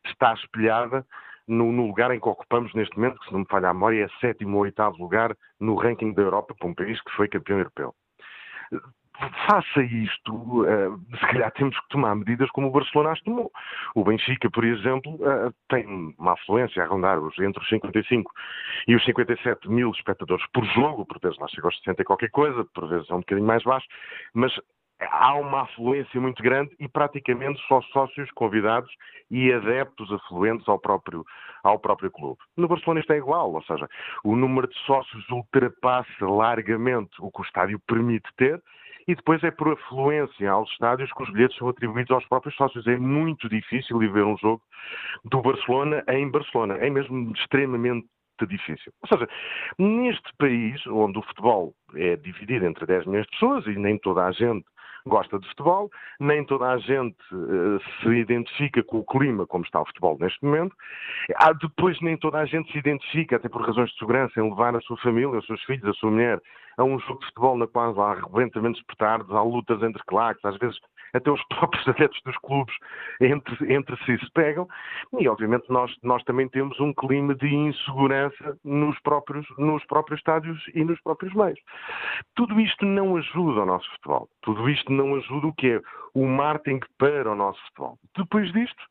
[0.05, 1.03] está espelhada
[1.47, 4.05] no, no, lugar em que ocupamos neste momento, que se não me falha a memória,
[4.05, 7.57] é sétimo ou oitavo lugar no ranking da Europa para um país que foi campeão
[7.57, 7.95] europeu.
[9.47, 13.51] Faça isto, uh, se calhar temos que tomar medidas como o Barcelona as tomou.
[13.93, 15.85] O Benfica, por exemplo, uh, tem
[16.17, 18.31] uma afluência a rondar os, entre os 55
[18.87, 22.31] e os 57 mil espectadores por jogo, por vezes lá chega aos 60 e qualquer
[22.31, 23.87] coisa, por vezes é um bocadinho mais baixo,
[24.33, 24.51] mas
[24.99, 28.91] há uma afluência muito grande e praticamente só sócios convidados
[29.29, 31.25] e adeptos afluentes ao próprio,
[31.63, 32.39] ao próprio clube.
[32.57, 33.87] No Barcelona isto é igual, ou seja,
[34.23, 38.61] o número de sócios ultrapassa largamente o que o estádio permite ter
[39.07, 42.87] e depois é por afluência aos estádios que os bilhetes são atribuídos aos próprios sócios.
[42.87, 44.61] É muito difícil ir ver um jogo
[45.25, 46.75] do Barcelona em Barcelona.
[46.75, 48.07] É mesmo extremamente
[48.47, 48.91] difícil.
[49.01, 49.29] Ou seja,
[49.77, 54.25] neste país, onde o futebol é dividido entre 10 milhões de pessoas e nem toda
[54.25, 54.65] a gente
[55.05, 55.89] gosta de futebol,
[56.19, 60.43] nem toda a gente uh, se identifica com o clima como está o futebol neste
[60.43, 60.75] momento.
[61.35, 64.75] Há, depois nem toda a gente se identifica, até por razões de segurança, em levar
[64.75, 66.41] a sua família, os seus filhos, a sua mulher
[66.77, 70.57] a um jogo de futebol na qual há arrebentamentos petardos, há lutas entre claques, às
[70.57, 70.77] vezes
[71.13, 72.75] até os próprios adeptos dos clubes
[73.21, 74.67] entre, entre si se pegam,
[75.19, 80.61] e obviamente nós, nós também temos um clima de insegurança nos próprios, nos próprios estádios
[80.73, 81.59] e nos próprios meios.
[82.35, 85.81] Tudo isto não ajuda ao nosso futebol, tudo isto não ajuda o que é
[86.13, 87.97] o marketing para o nosso futebol.
[88.15, 88.83] Depois disto,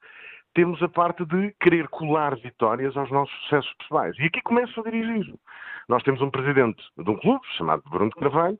[0.54, 4.18] temos a parte de querer colar vitórias aos nossos sucessos pessoais.
[4.18, 5.34] E aqui começa a dirigir.
[5.88, 8.58] Nós temos um presidente de um clube, chamado Bruno Carvalho,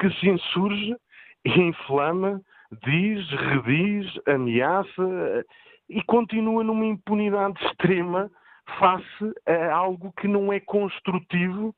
[0.00, 0.96] que se insurge
[1.44, 2.40] e inflama
[2.82, 5.44] diz, rediz, ameaça
[5.88, 8.30] e continua numa impunidade extrema
[8.78, 11.74] face a algo que não é construtivo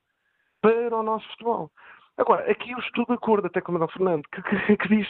[0.61, 1.71] para o nosso futebol.
[2.17, 5.07] Agora, aqui eu estou de acordo até com o Manuel Fernando, que, que, que, diz,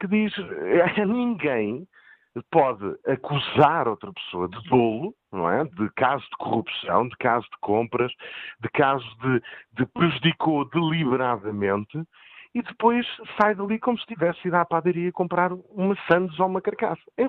[0.00, 0.32] que diz
[0.98, 1.86] a ninguém
[2.50, 5.64] pode acusar outra pessoa de dolo, não é?
[5.64, 8.12] De caso de corrupção, de caso de compras,
[8.60, 12.02] de caso de, de prejudicou deliberadamente
[12.58, 13.06] e depois
[13.40, 17.00] sai dali como se tivesse ido à padaria comprar uma sandes ou uma carcaça.
[17.16, 17.28] Em,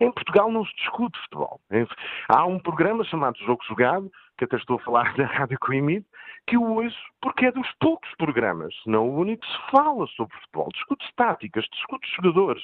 [0.00, 1.60] em Portugal não se discute futebol.
[1.68, 1.84] Em,
[2.28, 4.08] há um programa chamado Jogo Jogado,
[4.38, 6.06] que até estou a falar da Rádio Coimide,
[6.46, 10.36] que eu ouço porque é dos poucos programas, não o único que se fala sobre
[10.36, 10.68] futebol.
[10.72, 12.62] Discute-se táticas, discute jogadores,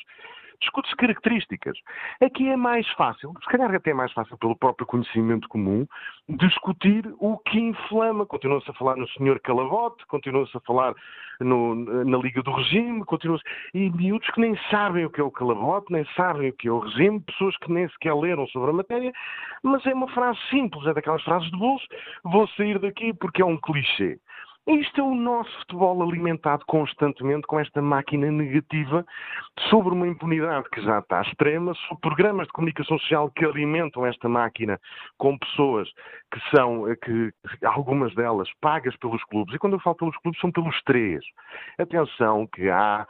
[0.60, 1.78] discute-se características.
[2.20, 5.86] Aqui é mais fácil, se calhar até é mais fácil pelo próprio conhecimento comum,
[6.28, 8.26] discutir o que inflama.
[8.26, 10.94] Continua-se a falar no senhor Calavote, continua-se a falar
[11.40, 11.74] no,
[12.04, 13.38] na Liga do Regime, continua
[13.72, 16.72] e miúdos que nem sabem o que é o Calavote, nem sabem o que é
[16.72, 19.12] o regime, pessoas que nem sequer leram sobre a matéria,
[19.62, 21.86] mas é uma frase simples, é daquelas frases de bolso,
[22.22, 24.18] vou sair daqui porque é um clichê.
[24.66, 29.04] Isto é o nosso futebol alimentado constantemente com esta máquina negativa
[29.68, 34.26] sobre uma impunidade que já está extrema, sobre programas de comunicação social que alimentam esta
[34.26, 34.80] máquina
[35.18, 35.86] com pessoas
[36.32, 37.30] que são, que,
[37.62, 39.54] algumas delas, pagas pelos clubes.
[39.54, 41.22] E quando eu falo pelos clubes, são pelos três.
[41.78, 43.06] Atenção que há,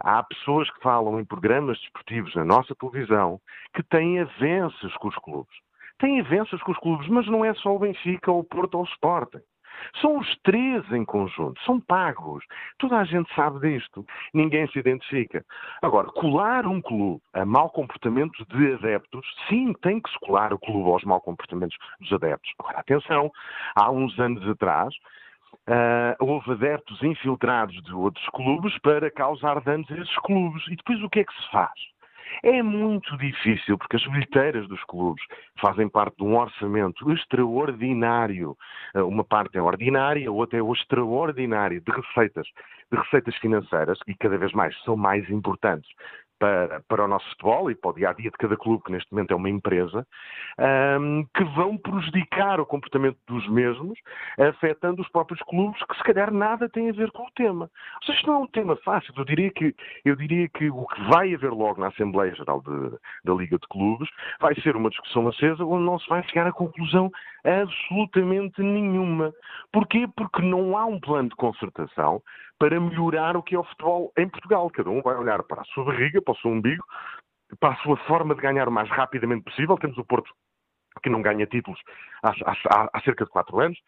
[0.00, 3.40] há pessoas que falam em programas desportivos na nossa televisão
[3.74, 5.56] que têm avanças com os clubes.
[6.00, 8.82] Têm avanças com os clubes, mas não é só o Benfica, ou o Porto ou
[8.82, 9.40] o Sporting.
[10.00, 12.44] São os três em conjunto, são pagos.
[12.78, 14.04] Toda a gente sabe disto.
[14.32, 15.44] Ninguém se identifica.
[15.82, 20.58] Agora, colar um clube a mau comportamento de adeptos, sim, tem que se colar o
[20.58, 22.52] clube aos mau comportamentos dos adeptos.
[22.58, 23.30] Agora, atenção,
[23.74, 24.94] há uns anos atrás,
[25.68, 30.64] Uh, houve adeptos infiltrados de outros clubes para causar danos a esses clubes.
[30.68, 31.72] E depois o que é que se faz?
[32.42, 35.24] É muito difícil, porque as bilheteiras dos clubes
[35.60, 38.56] fazem parte de um orçamento extraordinário.
[38.94, 42.46] Eh, uma parte é ordinária, outra é o extraordinário de receitas,
[42.90, 45.88] de receitas financeiras, e cada vez mais são mais importantes
[46.38, 48.92] para, para o nosso futebol e para o dia a dia de cada clube, que
[48.92, 50.06] neste momento é uma empresa,
[51.00, 53.98] um, que vão prejudicar o comportamento dos mesmos,
[54.38, 57.70] afetando os próprios clubes, que se calhar nada tem a ver com o tema.
[57.96, 59.12] Ou seja, isto não é um tema fácil.
[59.16, 59.74] Eu diria que,
[60.04, 63.66] eu diria que o que vai haver logo na Assembleia Geral de, da Liga de
[63.68, 64.08] Clubes
[64.40, 67.10] vai ser uma discussão acesa onde não se vai chegar a conclusão
[67.44, 69.32] absolutamente nenhuma.
[69.72, 70.08] Porquê?
[70.16, 72.22] Porque não há um plano de concertação
[72.58, 74.70] para melhorar o que é o futebol em Portugal.
[74.70, 76.84] Cada um vai olhar para a sua barriga, para o seu umbigo,
[77.60, 79.76] para a sua forma de ganhar o mais rapidamente possível.
[79.76, 80.30] Temos o Porto
[81.02, 81.80] que não ganha títulos
[82.22, 83.78] há, há, há cerca de quatro anos.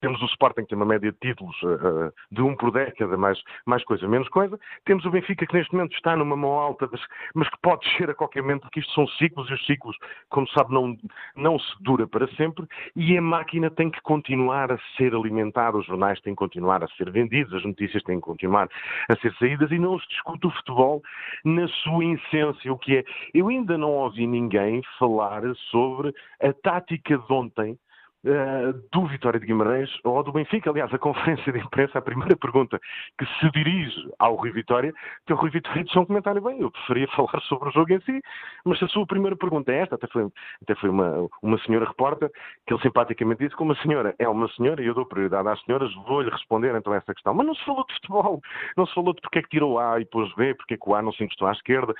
[0.00, 3.42] Temos o Sporting que tem uma média de títulos uh, de um por década, mais,
[3.66, 4.58] mais coisa, menos coisa.
[4.84, 7.00] Temos o Benfica que neste momento está numa mão alta, mas,
[7.34, 9.96] mas, que pode descer a qualquer momento, porque isto são ciclos e os ciclos,
[10.28, 10.96] como sabe, não,
[11.34, 12.66] não se dura para sempre.
[12.94, 16.88] E a máquina tem que continuar a ser alimentada, os jornais têm que continuar a
[16.88, 18.68] ser vendidos, as notícias têm que continuar
[19.08, 21.02] a ser saídas e não se discute o futebol
[21.44, 23.04] na sua essência, o que é.
[23.34, 27.78] Eu ainda não ouvi ninguém falar sobre a tática de ontem
[28.24, 30.70] uh, do Vitória de Guimarães ou do Benfica.
[30.70, 32.80] Aliás, a conferência de imprensa, a primeira pergunta
[33.18, 34.92] que se dirige ao Rui Vitória,
[35.26, 38.00] que o Rui Vitória diz um comentário bem, eu preferia falar sobre o jogo em
[38.00, 38.20] si,
[38.64, 40.28] mas se a sua primeira pergunta é esta, até foi,
[40.62, 42.30] até foi uma, uma senhora repórter,
[42.66, 45.60] que ele simpaticamente disse, como a senhora é uma senhora e eu dou prioridade às
[45.64, 47.34] senhoras, vou-lhe responder então a essa questão.
[47.34, 48.40] Mas não se falou de futebol,
[48.76, 50.88] não se falou de porque é que tirou A e pôs B, porque é que
[50.88, 51.94] o A não se encostou à esquerda,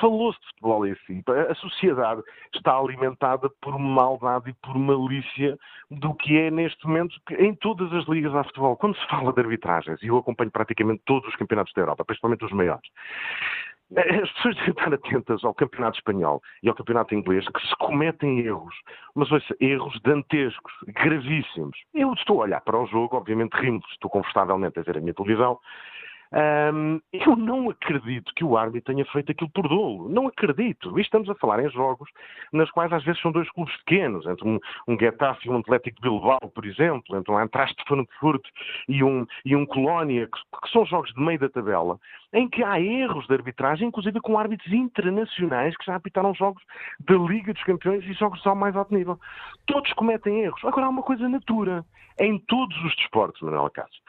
[0.00, 1.22] falou-se de futebol em si.
[1.50, 2.22] A sociedade
[2.54, 5.58] está alimentada por maldade e por malícia
[5.90, 8.76] do que é neste momento em todas as ligas a futebol.
[8.76, 12.44] Quando se fala de arbitragens, e eu acompanho praticamente todos os campeonatos da Europa, principalmente
[12.44, 12.88] os maiores,
[13.96, 18.40] as pessoas devem estar atentas ao campeonato espanhol e ao campeonato inglês que se cometem
[18.40, 18.74] erros,
[19.14, 21.78] mas ouça, erros dantescos, gravíssimos.
[21.94, 25.14] Eu estou a olhar para o jogo, obviamente rimo, estou confortavelmente a ver a minha
[25.14, 25.58] televisão,
[26.34, 30.08] um, eu não acredito que o árbitro tenha feito aquilo por dolo.
[30.08, 30.98] Não acredito.
[30.98, 32.10] E estamos a falar em jogos
[32.52, 34.58] nas quais às vezes são dois clubes pequenos, entre um,
[34.88, 38.42] um Getafe e um Atlético de Bilbao, por exemplo, entre um Antraste Frankfurt
[38.88, 41.98] e um, e um Colónia, que, que são jogos de meio da tabela,
[42.32, 46.62] em que há erros de arbitragem, inclusive com árbitros internacionais que já apitaram jogos
[47.00, 49.18] da Liga dos Campeões e jogos ao mais alto nível.
[49.66, 50.64] Todos cometem erros.
[50.64, 51.84] Agora há uma coisa natura.
[52.20, 54.00] Em todos os desportos, Manuel Cássio,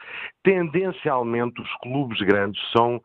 [0.44, 3.00] tendencialmente os clubes grandes são,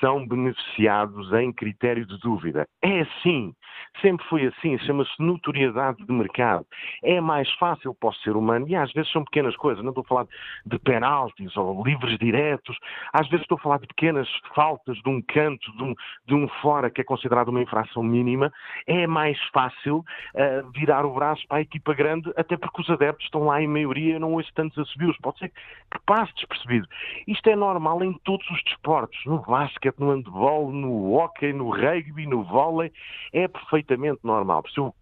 [0.00, 2.66] são beneficiados em critério de dúvida.
[2.82, 3.54] É assim.
[4.00, 4.78] Sempre foi assim.
[4.78, 6.66] Chama-se notoriedade de mercado.
[7.02, 9.82] É mais fácil para o ser humano e às vezes são pequenas coisas.
[9.82, 10.26] Não estou a falar
[10.64, 12.76] de penaltis ou livres diretos.
[13.12, 15.94] Às vezes estou a falar de pequenas faltas de um canto, de um,
[16.26, 18.52] de um fora que é considerado uma infração mínima.
[18.86, 23.26] É mais fácil uh, virar o braço para a equipa grande, até porque os adeptos
[23.26, 24.18] estão lá em maioria.
[24.18, 26.86] Não ouço tantos assobios, pode ser que passe despercebido.
[27.26, 32.26] Isto é normal em todos os desportos, no basquete, no handball, no hockey, no rugby,
[32.26, 32.92] no vôlei,
[33.32, 34.62] é perfeitamente normal.
[34.62, 34.94] Por isso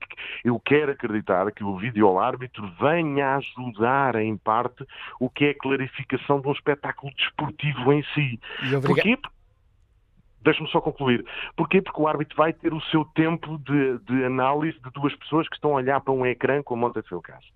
[0.44, 4.86] eu, quero acreditar que o vídeo-árbitro venha a ajudar em parte
[5.20, 8.40] o que é a clarificação de um espetáculo desportivo em si.
[8.86, 9.18] Porquê?
[10.42, 11.24] Deixe-me só concluir.
[11.56, 11.80] Porquê?
[11.80, 15.54] Porque o árbitro vai ter o seu tempo de, de, análise de duas pessoas que
[15.54, 17.46] estão a olhar para um ecrã como ontem foi o caso.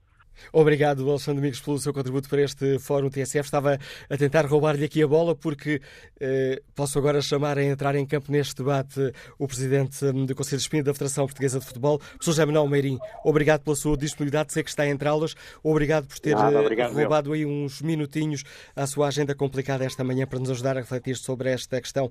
[0.52, 3.47] Obrigado, Alexandre Domingos, pelo seu contributo para este Fórum TSF.
[3.47, 3.78] Estava
[4.09, 5.81] a tentar roubar-lhe aqui a bola, porque
[6.20, 10.59] eh, posso agora chamar a entrar em campo neste debate o Presidente hum, do Conselho
[10.59, 12.98] de Espinho da Federação Portuguesa de Futebol, professor José Manuel Meirim.
[13.24, 15.35] Obrigado pela sua disponibilidade, sei que está entre aulas.
[15.62, 18.44] Obrigado por ter Nada, eh, obrigado, roubado aí uns minutinhos
[18.74, 22.10] à sua agenda complicada esta manhã para nos ajudar a refletir sobre esta questão.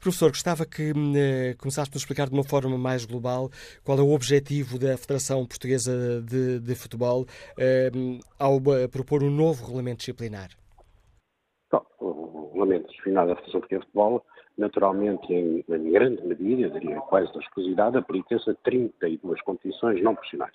[0.00, 3.50] Professor, gostava que hum, eh, começasse por explicar de uma forma mais global
[3.84, 7.26] qual é o objetivo da Federação Portuguesa de, de Futebol
[7.58, 7.65] Ehm,
[8.38, 10.50] ao eh, propor um novo regulamento disciplinar?
[11.70, 14.24] Bom, o regulamento disciplinar da Federação Portuguesa de Futebol,
[14.58, 20.14] naturalmente, em, em, grande medida, eu diria quase na exclusividade, aplica-se a 32 competições não
[20.14, 20.54] profissionais.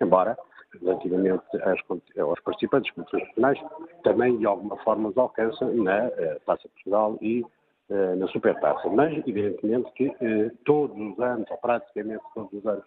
[0.00, 0.36] Embora,
[0.80, 1.80] relativamente às,
[2.18, 3.58] aos participantes de competições profissionais,
[4.04, 7.42] também de alguma forma os alcança na uh, Taça Portugal e
[7.90, 8.88] uh, na Supertaça.
[8.88, 12.84] Mas, evidentemente, que uh, todos os anos, ou praticamente todos os anos,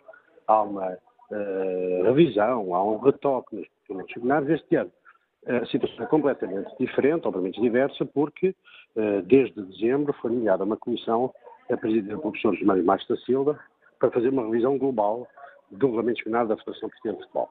[0.48, 0.98] há uma
[1.34, 4.92] uh, revisão, há um retoque nos documentos disciplinares este ano.
[5.46, 8.56] A situação é completamente diferente, obviamente diversa, porque
[8.96, 11.34] uh, desde dezembro foi nomeada uma comissão
[11.70, 13.60] a presidida pelo professor José Mário da Silva
[14.00, 15.28] para fazer uma revisão global
[15.72, 17.50] do regulamento disciplinar da Federação Portuguesa de Futebol.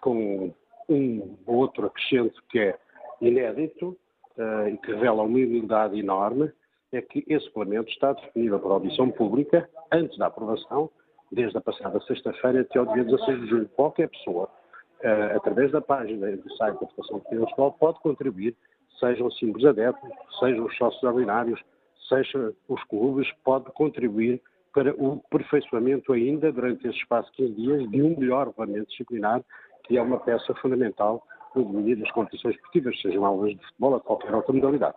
[0.00, 0.54] Com
[0.88, 2.78] um outro acrescento que é
[3.20, 3.96] inédito
[4.36, 6.52] uh, e que revela uma humildade enorme,
[6.92, 10.90] é que esse regulamento está disponível para audição pública antes da aprovação
[11.32, 13.68] desde a passada sexta-feira até ao dia 16 de julho.
[13.70, 14.48] Qualquer pessoa,
[15.04, 18.56] uh, através da página do site da Federação Portuguesa de Futebol, pode contribuir,
[18.98, 21.60] sejam simples adeptos, sejam os sócios ordinários,
[22.08, 24.40] sejam os clubes, pode contribuir
[24.72, 29.42] para o aperfeiçoamento ainda, durante esse espaço de 15 dias, de um melhor regulamento disciplinar,
[29.84, 34.00] que é uma peça fundamental no domínio das competições esportivas, sejam aulas de futebol ou
[34.00, 34.96] qualquer outra modalidade.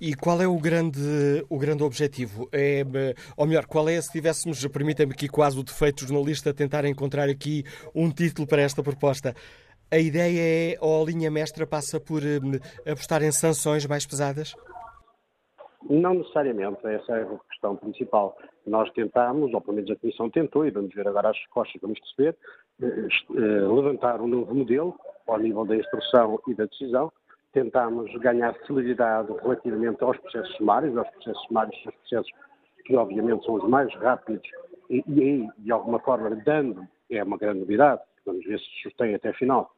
[0.00, 2.48] E qual é o grande, o grande objetivo?
[2.52, 2.84] É,
[3.36, 7.64] ou melhor, qual é, se tivéssemos, permita-me aqui quase o defeito jornalista, tentar encontrar aqui
[7.94, 9.34] um título para esta proposta.
[9.90, 12.58] A ideia é, ou a linha mestra passa por um,
[12.90, 14.54] apostar em sanções mais pesadas?
[15.88, 18.36] Não necessariamente, essa é a questão principal.
[18.66, 21.98] Nós tentámos, ou pelo menos a Comissão tentou, e vamos ver agora as respostas, vamos
[22.00, 22.36] perceber,
[22.82, 24.94] eh, eh, levantar um novo modelo
[25.26, 27.10] ao nível da instrução e da decisão,
[27.58, 30.96] tentámos ganhar celeridade relativamente aos processos sumários.
[30.96, 32.30] Os processos sumários os processos
[32.84, 34.48] que, obviamente, são os mais rápidos
[34.88, 39.32] e, aí, de alguma forma, dando, é uma grande novidade, vamos ver se sustém até
[39.32, 39.70] final,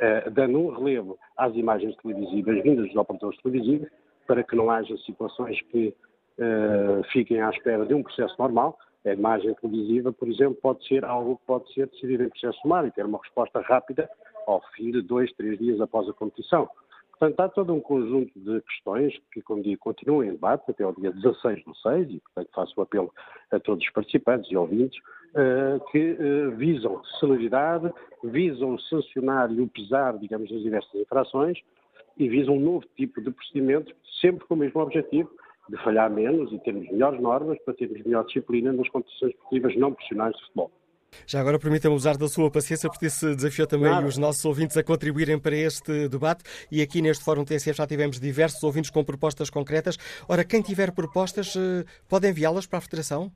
[0.00, 3.88] uh, dando um relevo às imagens televisivas vindas dos operadores televisivos,
[4.26, 5.94] para que não haja situações que
[6.38, 8.78] uh, fiquem à espera de um processo normal.
[9.04, 12.90] A imagem televisiva, por exemplo, pode ser algo que pode ser decidido em processo sumário
[12.90, 14.10] ter uma resposta rápida
[14.48, 16.68] ao fim de dois, três dias após a competição.
[17.18, 20.92] Portanto, há todo um conjunto de questões que, como digo, continuam em debate até ao
[20.92, 23.12] dia 16 do 6, e, portanto, faço o apelo
[23.50, 27.90] a todos os participantes e ouvintes, uh, que uh, visam celeridade,
[28.22, 31.58] visam sancionar e o pesar, digamos, das diversas infrações
[32.18, 35.30] e visam um novo tipo de procedimento, sempre com o mesmo objetivo,
[35.70, 39.92] de falhar menos e termos melhores normas para termos melhor disciplina nas competições esportivas não
[39.92, 40.70] profissionais de futebol.
[41.26, 44.06] Já agora permita-me usar da sua paciência, porque isso desafiou também claro.
[44.06, 46.44] os nossos ouvintes a contribuírem para este debate.
[46.70, 49.96] E aqui neste Fórum TSF já tivemos diversos ouvintes com propostas concretas.
[50.28, 53.30] Ora, quem tiver propostas, eh, pode enviá-las para a Federação?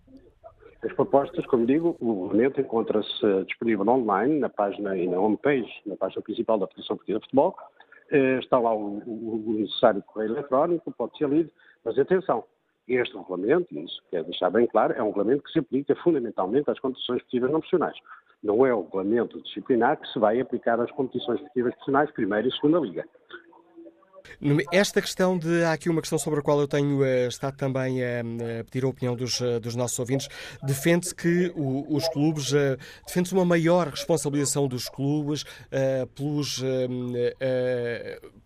[0.83, 5.97] As propostas, como digo, o regulamento encontra-se disponível online na página e na homepage, na
[5.97, 7.57] página principal da Federação Portuguesa de Futebol.
[8.11, 11.51] Eh, está lá o, o necessário correio eletrónico, pode ser lido,
[11.85, 12.45] mas atenção,
[12.95, 16.71] este regulamento, e isso quer deixar bem claro, é um regulamento que se aplica fundamentalmente
[16.71, 17.97] às competições esportivas não profissionais.
[18.43, 22.53] Não é o regulamento disciplinar que se vai aplicar às competições esportivas profissionais, primeira e
[22.53, 23.05] segunda liga.
[24.73, 25.65] Esta questão de.
[25.65, 28.85] Há aqui uma questão sobre a qual eu tenho uh, estado também a, a, pedir
[28.85, 30.29] a opinião dos, dos nossos ouvintes.
[30.63, 32.53] Defende-se que os clubes.
[33.07, 35.45] Defende-se uma maior responsabilização dos clubes
[36.15, 36.63] pelos,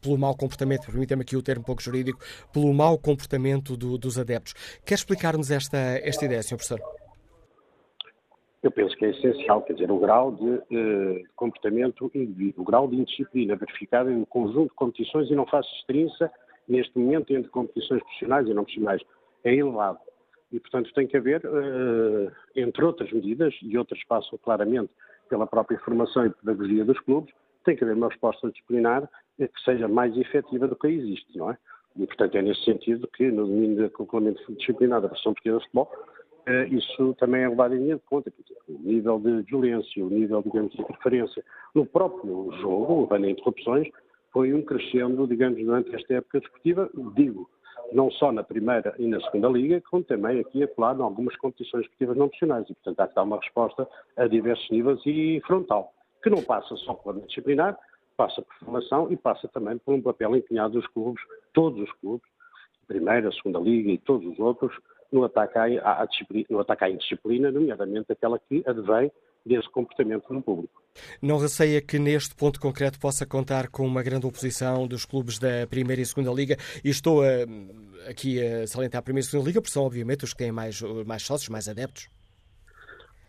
[0.00, 2.18] pelo mau comportamento, permitam-me aqui o termo pouco jurídico,
[2.52, 4.54] pelo mau comportamento do, dos adeptos.
[4.84, 6.56] Quer explicar-nos esta, esta ideia, Sr.
[6.56, 7.03] Professor?
[8.64, 12.88] Eu penso que é essencial, quer dizer, o grau de eh, comportamento indivíduo, o grau
[12.88, 16.30] de indisciplina verificado em um conjunto de competições e não faço distinção
[16.66, 19.02] neste momento entre competições profissionais e não profissionais,
[19.44, 19.98] é elevado.
[20.50, 24.90] E, portanto, tem que haver, eh, entre outras medidas, e outras passam claramente
[25.28, 27.34] pela própria informação e pedagogia dos clubes,
[27.66, 31.58] tem que haver uma resposta disciplinar que seja mais efetiva do que existe, não é?
[31.96, 35.64] E, portanto, é nesse sentido que, no domínio do regulamento disciplinar da Federação Portuguesa de
[35.64, 36.23] Futebol, eh,
[36.70, 38.32] isso também é levado em linha de conta.
[38.68, 41.44] O nível de violência, o nível, digamos, de interferência
[41.74, 43.88] no próprio jogo, levando a interrupções,
[44.32, 47.48] foi um crescendo, digamos, durante esta época desportiva, digo,
[47.92, 51.36] não só na primeira e na segunda liga, como também aqui e acolá em algumas
[51.36, 52.68] competições esportivas não profissionais.
[52.68, 55.92] E, portanto, há que dar uma resposta a diversos níveis e frontal,
[56.22, 57.78] que não passa só pela disciplinar,
[58.16, 61.22] passa por formação e passa também por um papel empenhado dos clubes,
[61.52, 62.26] todos os clubes,
[62.86, 64.74] primeira, segunda liga e todos os outros,
[65.14, 66.08] no ataque à, à,
[66.50, 69.10] no ataque à indisciplina, nomeadamente aquela que advém
[69.46, 70.82] desse comportamento no público.
[71.22, 75.66] Não receia que neste ponto concreto possa contar com uma grande oposição dos clubes da
[75.68, 76.56] Primeira e Segunda Liga?
[76.84, 80.32] E estou a, aqui a salientar a Primeira e Segunda Liga, porque são obviamente os
[80.32, 82.08] que têm mais, mais sócios, mais adeptos.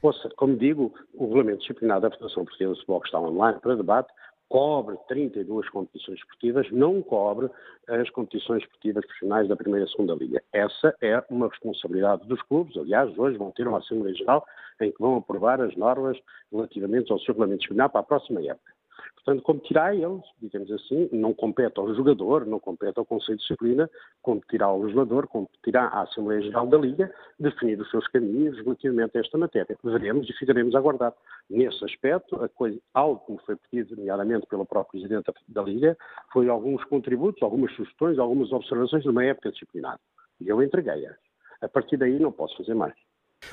[0.01, 3.75] Ouça, como digo, o regulamento disciplinar da Federação Portuguesa de Futebol que está online para
[3.75, 4.13] debate
[4.49, 7.49] cobre 32 competições esportivas, não cobre
[7.87, 10.43] as competições esportivas profissionais da Primeira e Segunda Liga.
[10.53, 12.77] Essa é uma responsabilidade dos clubes.
[12.77, 14.45] Aliás, hoje vão ter uma Assembleia Geral
[14.81, 16.17] em que vão aprovar as normas
[16.51, 18.74] relativamente ao seu regulamento disciplinar para a próxima época.
[19.15, 23.41] Portanto, competirá a eles, digamos assim, não compete ao jogador, não compete ao Conselho de
[23.41, 23.89] Disciplina,
[24.21, 29.21] competirá ao legislador, competirá à Assembleia Geral da Liga, definir os seus caminhos relativamente a
[29.21, 29.75] esta matéria.
[29.83, 31.13] Veremos e ficaremos a aguardar.
[31.49, 35.97] Nesse aspecto, coisa, algo que me foi pedido, nomeadamente pelo próprio Presidente da Liga,
[36.31, 39.99] foi alguns contributos, algumas sugestões, algumas observações de uma época disciplinar.
[40.39, 41.15] E eu entreguei-as.
[41.61, 42.93] A partir daí não posso fazer mais.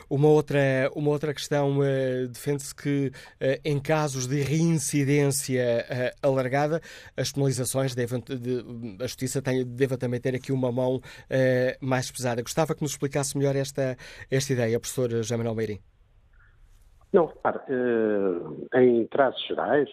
[0.08, 0.58] Uma outra,
[0.94, 6.80] uma outra questão, uh, defende-se que uh, em casos de reincidência uh, alargada,
[7.16, 8.64] as penalizações devem, de,
[9.02, 11.00] a Justiça deve também ter aqui uma mão
[11.80, 12.42] mais pesada.
[12.42, 13.96] Gostava que nos explicasse melhor esta,
[14.30, 15.78] esta ideia, professor José Manuel Meirim.
[17.12, 17.60] Não, repare,
[18.74, 19.88] em traços gerais,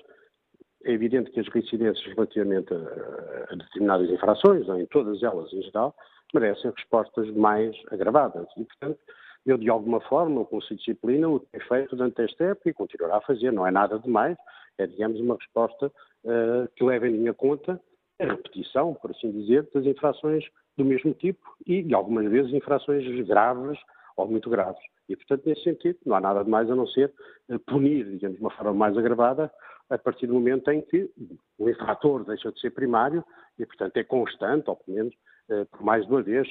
[0.86, 5.96] é evidente que as reincidências relativamente a, determinadas infrações, em todas elas em geral,
[6.34, 8.48] merecem respostas mais agravadas.
[8.58, 9.00] E, portanto,
[9.45, 12.74] eu, de alguma forma, o Conselho de Disciplina o tem feito durante esta época e
[12.74, 13.52] continuará a fazer.
[13.52, 14.38] Não é nada demais,
[14.78, 17.80] é, digamos, uma resposta uh, que leva em minha conta
[18.20, 20.44] a repetição, por assim dizer, das infrações
[20.78, 23.80] do mesmo tipo e, de algumas vezes, infrações graves
[24.18, 24.82] ou muito graves.
[25.07, 27.14] E, portanto, nesse sentido, não há nada de mais a não ser
[27.49, 29.52] uh, punir, digamos, de uma forma mais agravada
[29.90, 31.10] a partir do momento em que
[31.57, 33.24] o infrator deixa de ser primário
[33.57, 35.14] e, portanto, é constante, ou pelo menos,
[35.49, 36.48] uh, por mais de uma vez,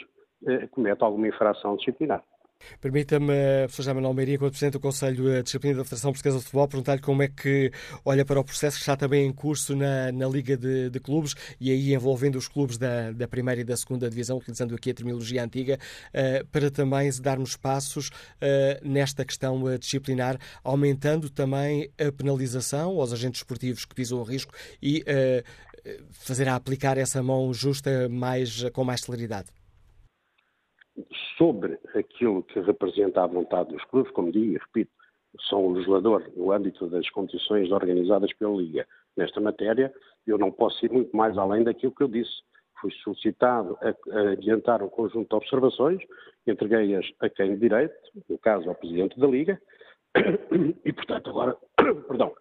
[0.70, 2.23] comete alguma infração disciplinar.
[2.80, 6.44] Permita-me, professor José Manuel Meiria, como Presidente do Conselho de Disciplina da Federação Portuguesa de
[6.44, 7.72] Futebol, perguntar-lhe como é que
[8.05, 11.35] olha para o processo que está também em curso na, na Liga de, de, Clubes
[11.60, 14.94] e aí envolvendo os clubes da, da primeira e da segunda divisão, utilizando aqui a
[14.94, 15.78] terminologia antiga,
[16.14, 23.12] uh, para também darmos passos uh, nesta questão uh, disciplinar, aumentando também a penalização aos
[23.12, 24.52] agentes esportivos que pisam o risco
[24.82, 25.05] e
[26.10, 29.57] fazer a aplicar essa mão justa mais, com mais celeridade
[31.37, 34.91] sobre aquilo que representa a vontade dos clubes, como digo e repito,
[35.49, 39.93] são o legislador no âmbito das condições organizadas pela Liga nesta matéria,
[40.27, 42.43] eu não posso ir muito mais além daquilo que eu disse.
[42.81, 46.01] Fui solicitado a, adiantar um conjunto de observações,
[46.47, 47.95] entreguei-as a quem de direito,
[48.29, 49.61] no caso ao Presidente da Liga,
[50.85, 51.57] e portanto agora,
[52.07, 52.33] perdão,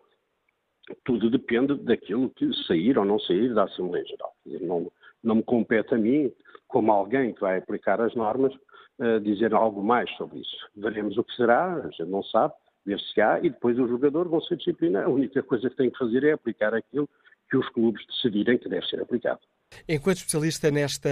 [1.04, 4.34] tudo depende daquilo que sair ou não sair da Assembleia Geral.
[4.62, 4.92] Não,
[5.24, 6.32] não me compete a mim,
[6.68, 8.53] como alguém que vai aplicar as normas,
[8.99, 10.57] uh, dizer algo mais sobre isso.
[10.76, 12.53] Veremos o que será, a gente não sabe,
[12.85, 15.03] ver-se-á, e depois o jogador vão ser disciplina.
[15.03, 17.10] A única coisa que tem que fazer é aplicar aquilo
[17.49, 19.39] que os clubes decidirem que deve ser aplicado.
[19.88, 21.10] Enquanto especialista nesta,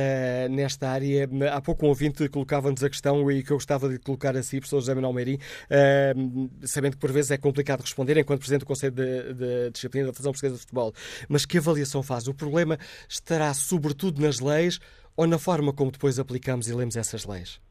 [0.49, 4.35] nesta área, há pouco um ouvinte colocava-nos a questão e que eu gostava de colocar
[4.35, 8.39] a si, professor José Manuel Meirim, uh, sabendo que por vezes é complicado responder enquanto
[8.39, 10.93] Presidente do Conselho de, de Disciplina da Federação Portuguesa de Futebol,
[11.27, 12.27] mas que avaliação faz?
[12.27, 12.77] O problema
[13.09, 14.79] estará sobretudo nas leis
[15.15, 17.61] ou na forma como depois aplicamos e lemos essas leis?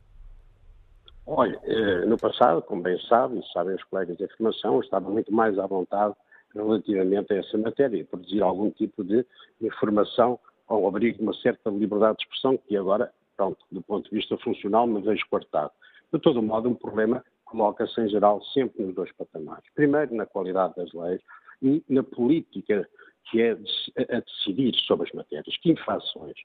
[1.27, 5.33] Olha, eh, no passado, como bem sabe, e sabem os colegas de informação, estava muito
[5.33, 6.15] mais à vontade
[6.55, 9.27] relativamente a essa matéria, produzir algum tipo de
[9.61, 10.39] informação
[10.69, 14.37] ao abrigo de uma certa liberdade de expressão que agora, pronto, do ponto de vista
[14.39, 15.71] funcional, me vejo cortado.
[16.13, 19.65] De todo modo, um problema coloca-se em geral sempre nos dois patamares.
[19.75, 21.21] Primeiro, na qualidade das leis
[21.63, 22.89] e na política
[23.31, 25.57] que é a decidir sobre as matérias.
[25.59, 26.37] Que infrações?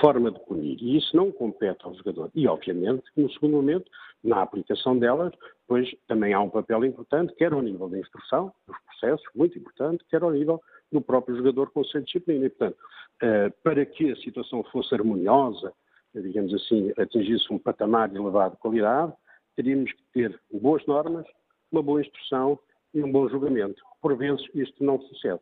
[0.00, 0.78] Forma de punir?
[0.80, 2.30] E isso não compete ao jogador.
[2.34, 3.90] E, obviamente, no segundo momento,
[4.22, 5.32] na aplicação delas,
[5.66, 10.04] pois também há um papel importante, quer ao nível da instrução, dos processos, muito importante,
[10.08, 10.60] quer ao nível
[10.92, 12.46] do próprio jogador com sua disciplina.
[12.46, 12.78] E, portanto,
[13.22, 15.72] eh, para que a situação fosse harmoniosa,
[16.14, 19.12] digamos assim, atingisse um patamar elevado de qualidade,
[19.56, 21.26] teríamos que ter boas normas,
[21.70, 22.58] uma boa instrução
[22.94, 23.82] e um bom julgamento.
[24.00, 25.40] Por vezes isto não sucede.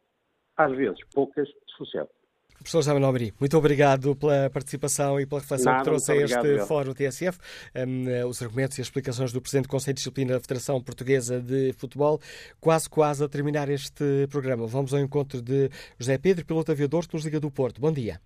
[0.56, 2.08] Às vezes, poucas sucede.
[2.60, 6.38] Professor José Manuel muito obrigado pela participação e pela reflexão Nada, que trouxe a este
[6.38, 7.38] obrigado, Fórum TSF.
[7.74, 10.78] Um, eh, os argumentos e as explicações do Presidente do Conselho de Disciplina da Federação
[10.82, 12.20] Portuguesa de Futebol.
[12.60, 14.66] Quase, quase a terminar este programa.
[14.66, 17.80] Vamos ao encontro de José Pedro, piloto aviador que nos liga do Porto.
[17.80, 18.20] Bom dia.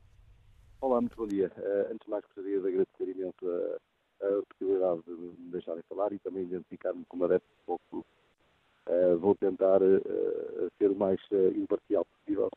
[0.80, 1.52] Olá, muito bom dia.
[1.56, 3.78] Uh, antes de mais, gostaria de agradecer imenso
[4.20, 8.04] a, a possibilidade de me deixarem falar e também identificar-me como adepto do pouco
[8.88, 9.78] uh, vou tentar
[10.76, 11.20] ser o mais
[11.56, 12.50] imparcial possível.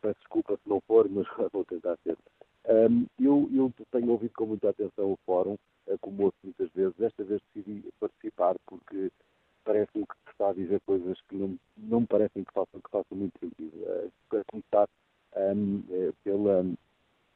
[0.00, 2.16] Peço desculpa se não for, mas vou tentar ser.
[2.68, 5.56] Um, eu, eu, tenho ouvido com muita atenção o fórum,
[6.00, 6.94] como outro muitas vezes.
[6.96, 9.10] Desta vez decidi participar porque
[9.64, 12.90] parece-me que se está a dizer coisas que não, não me parecem que façam, que
[12.90, 13.76] façam muito sentido.
[13.76, 14.10] Uh,
[14.50, 14.88] começar
[15.36, 15.82] um,
[16.24, 16.64] pela,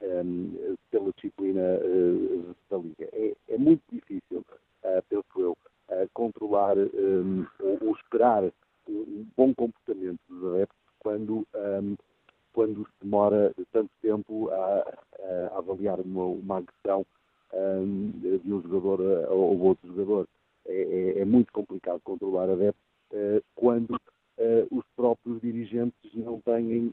[0.03, 3.09] um, pela disciplina uh, da Liga.
[3.13, 4.45] É, é muito difícil,
[4.85, 8.45] uh, penso eu, uh, controlar um, ou, ou, esperar
[8.89, 11.97] um bom comportamento dos adeptos quando, um,
[12.55, 14.99] quando se demora tanto tempo a,
[15.53, 17.05] a avaliar uma, uma agressão
[17.53, 18.11] um,
[18.43, 19.01] de um jogador
[19.31, 20.27] ou outro jogador.
[20.67, 22.81] É, é, é muito complicado controlar adeptos
[23.55, 24.01] quando
[24.71, 26.91] os próprios dirigentes não têm,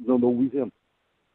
[0.00, 0.72] não dão o exemplo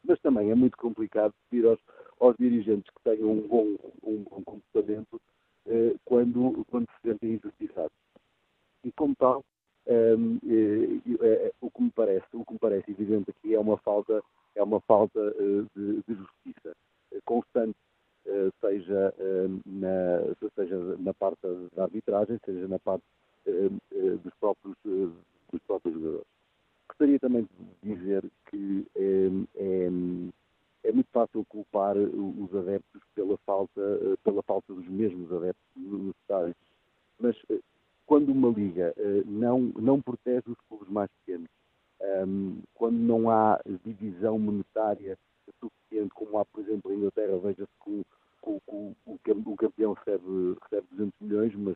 [0.04, 1.80] mas também é muito complicado pedir aos,
[2.20, 5.22] aos dirigentes que tenham um bom, um bom comportamento
[5.68, 7.96] eh, quando, quando se sentem injustiçados.
[8.84, 9.44] E como tal,
[9.88, 13.60] um, ehm, eh, eh, o que me parece, o que me parece evidente aqui é
[13.60, 14.24] uma falta,
[14.56, 16.76] é uma falta uh, de, de, justiça
[17.26, 17.78] constante,
[18.26, 21.40] uh, seja, uh, na, seja na parte
[21.76, 23.04] da arbitragem, seja na parte
[24.24, 26.28] dos próprios jogadores.
[26.88, 27.48] Gostaria também
[27.82, 29.90] de dizer que é, é,
[30.84, 33.82] é, muito fácil culpar os adeptos pela falta,
[34.24, 36.56] pela falta dos mesmos adeptos necessários.
[37.22, 37.60] Mas eh,
[38.06, 41.50] quando uma liga eh, não, não protege os clubes mais pequenos,
[42.02, 45.18] ehm, quando não há divisão monetária
[45.60, 48.06] suficiente, como há, por exemplo, em Inglaterra, veja-se que
[48.44, 51.76] o, o, o, campeão recebe, recebe 200 milhões, mas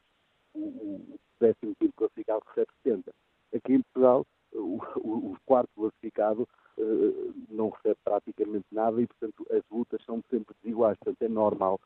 [0.56, 3.14] o, o décimo quinto classificado recebe 70.
[3.56, 9.61] Aqui em Portugal, o, o, quarto classificado uh, não recebe praticamente nada e, portanto, as
[9.69, 10.98] lutas são sempre desiguais.
[10.98, 11.80] Portanto, é normal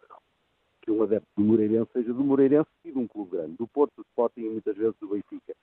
[0.81, 3.93] que um adepto do Moreirense seja do Moreirense e de um clube grande, do Porto,
[3.97, 5.53] do Sporting e muitas vezes do Benfica.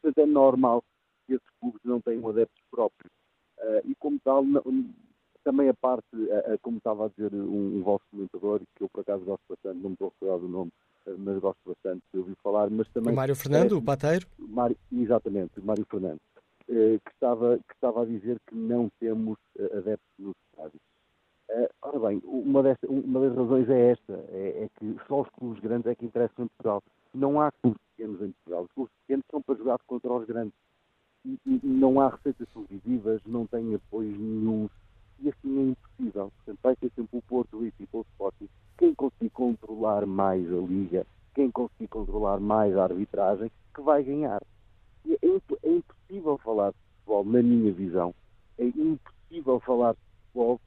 [0.00, 0.84] Portanto, é normal
[1.26, 3.12] que esses clubes não tenham adeptos próprios.
[3.58, 4.62] Uh, e, como tal, não,
[5.42, 9.00] também a parte, uh, como estava a dizer um, um vosso comentador, que eu por
[9.00, 10.72] acaso gosto bastante, não me estou a recordar do nome,
[11.18, 13.12] mas gosto bastante de ouvir falar, mas também...
[13.12, 14.26] O Mário Fernando, é, o pateiro?
[14.38, 16.20] Mário, exatamente, Mário Fernando.
[16.68, 20.82] Eh, que, estava, que estava a dizer que não temos eh, adeptos nos estádios.
[21.48, 25.28] Uh, ora bem, uma, desta, uma, das razões é esta, é, é, que só os
[25.28, 26.82] clubes grandes é que interessam em Portugal.
[27.14, 28.64] Não há clubes pequenos em Portugal.
[28.64, 30.54] Os clubes pequenos são para jogar contra os grandes.
[31.24, 34.68] E, e não há receitas televisivas, não têm apoios nenhum.
[35.20, 36.32] E assim é impossível.
[36.36, 38.48] Portanto, vai ser sempre o Porto, o Benfica, o Sporting.
[38.76, 44.42] Quem conseguir controlar mais a Liga, quem conseguir controlar mais a arbitragem, que vai ganhar.
[45.08, 45.26] É,
[45.62, 48.14] é impossível falar de futebol, na minha visão,
[48.58, 50.60] é impossível falar de futebol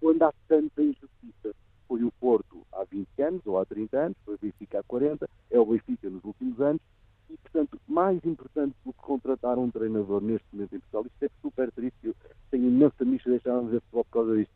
[0.00, 1.54] quando há tanta injustiça.
[1.86, 5.28] Foi o Porto há 20 anos ou há 30 anos, foi o Benfica há 40,
[5.50, 6.80] é o Benfica nos últimos anos,
[7.28, 11.30] e, portanto, mais importante do que contratar um treinador neste momento em Portugal, isto é
[11.42, 12.14] super triste, eu
[12.50, 14.54] tenho imensa micha deixar de ver futebol por causa disto.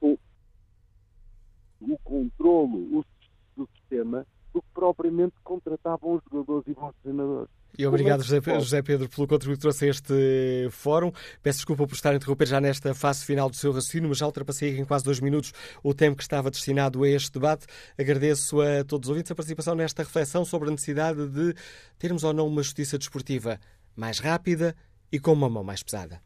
[0.00, 0.18] O,
[1.80, 3.04] o controlo o,
[3.56, 7.50] do sistema do que propriamente contratar bons jogadores e bons treinadores.
[7.76, 11.12] E obrigado, José, José, Pedro, pelo contributo que trouxe a este fórum.
[11.42, 14.26] Peço desculpa por estar a interromper já nesta fase final do seu raciocínio, mas já
[14.26, 15.52] ultrapassei em quase dois minutos
[15.82, 17.66] o tempo que estava destinado a este debate.
[17.98, 21.54] Agradeço a todos os ouvintes a participação nesta reflexão sobre a necessidade de
[21.98, 23.58] termos ou não uma justiça desportiva
[23.96, 24.74] mais rápida
[25.10, 26.20] e com uma mão mais pesada.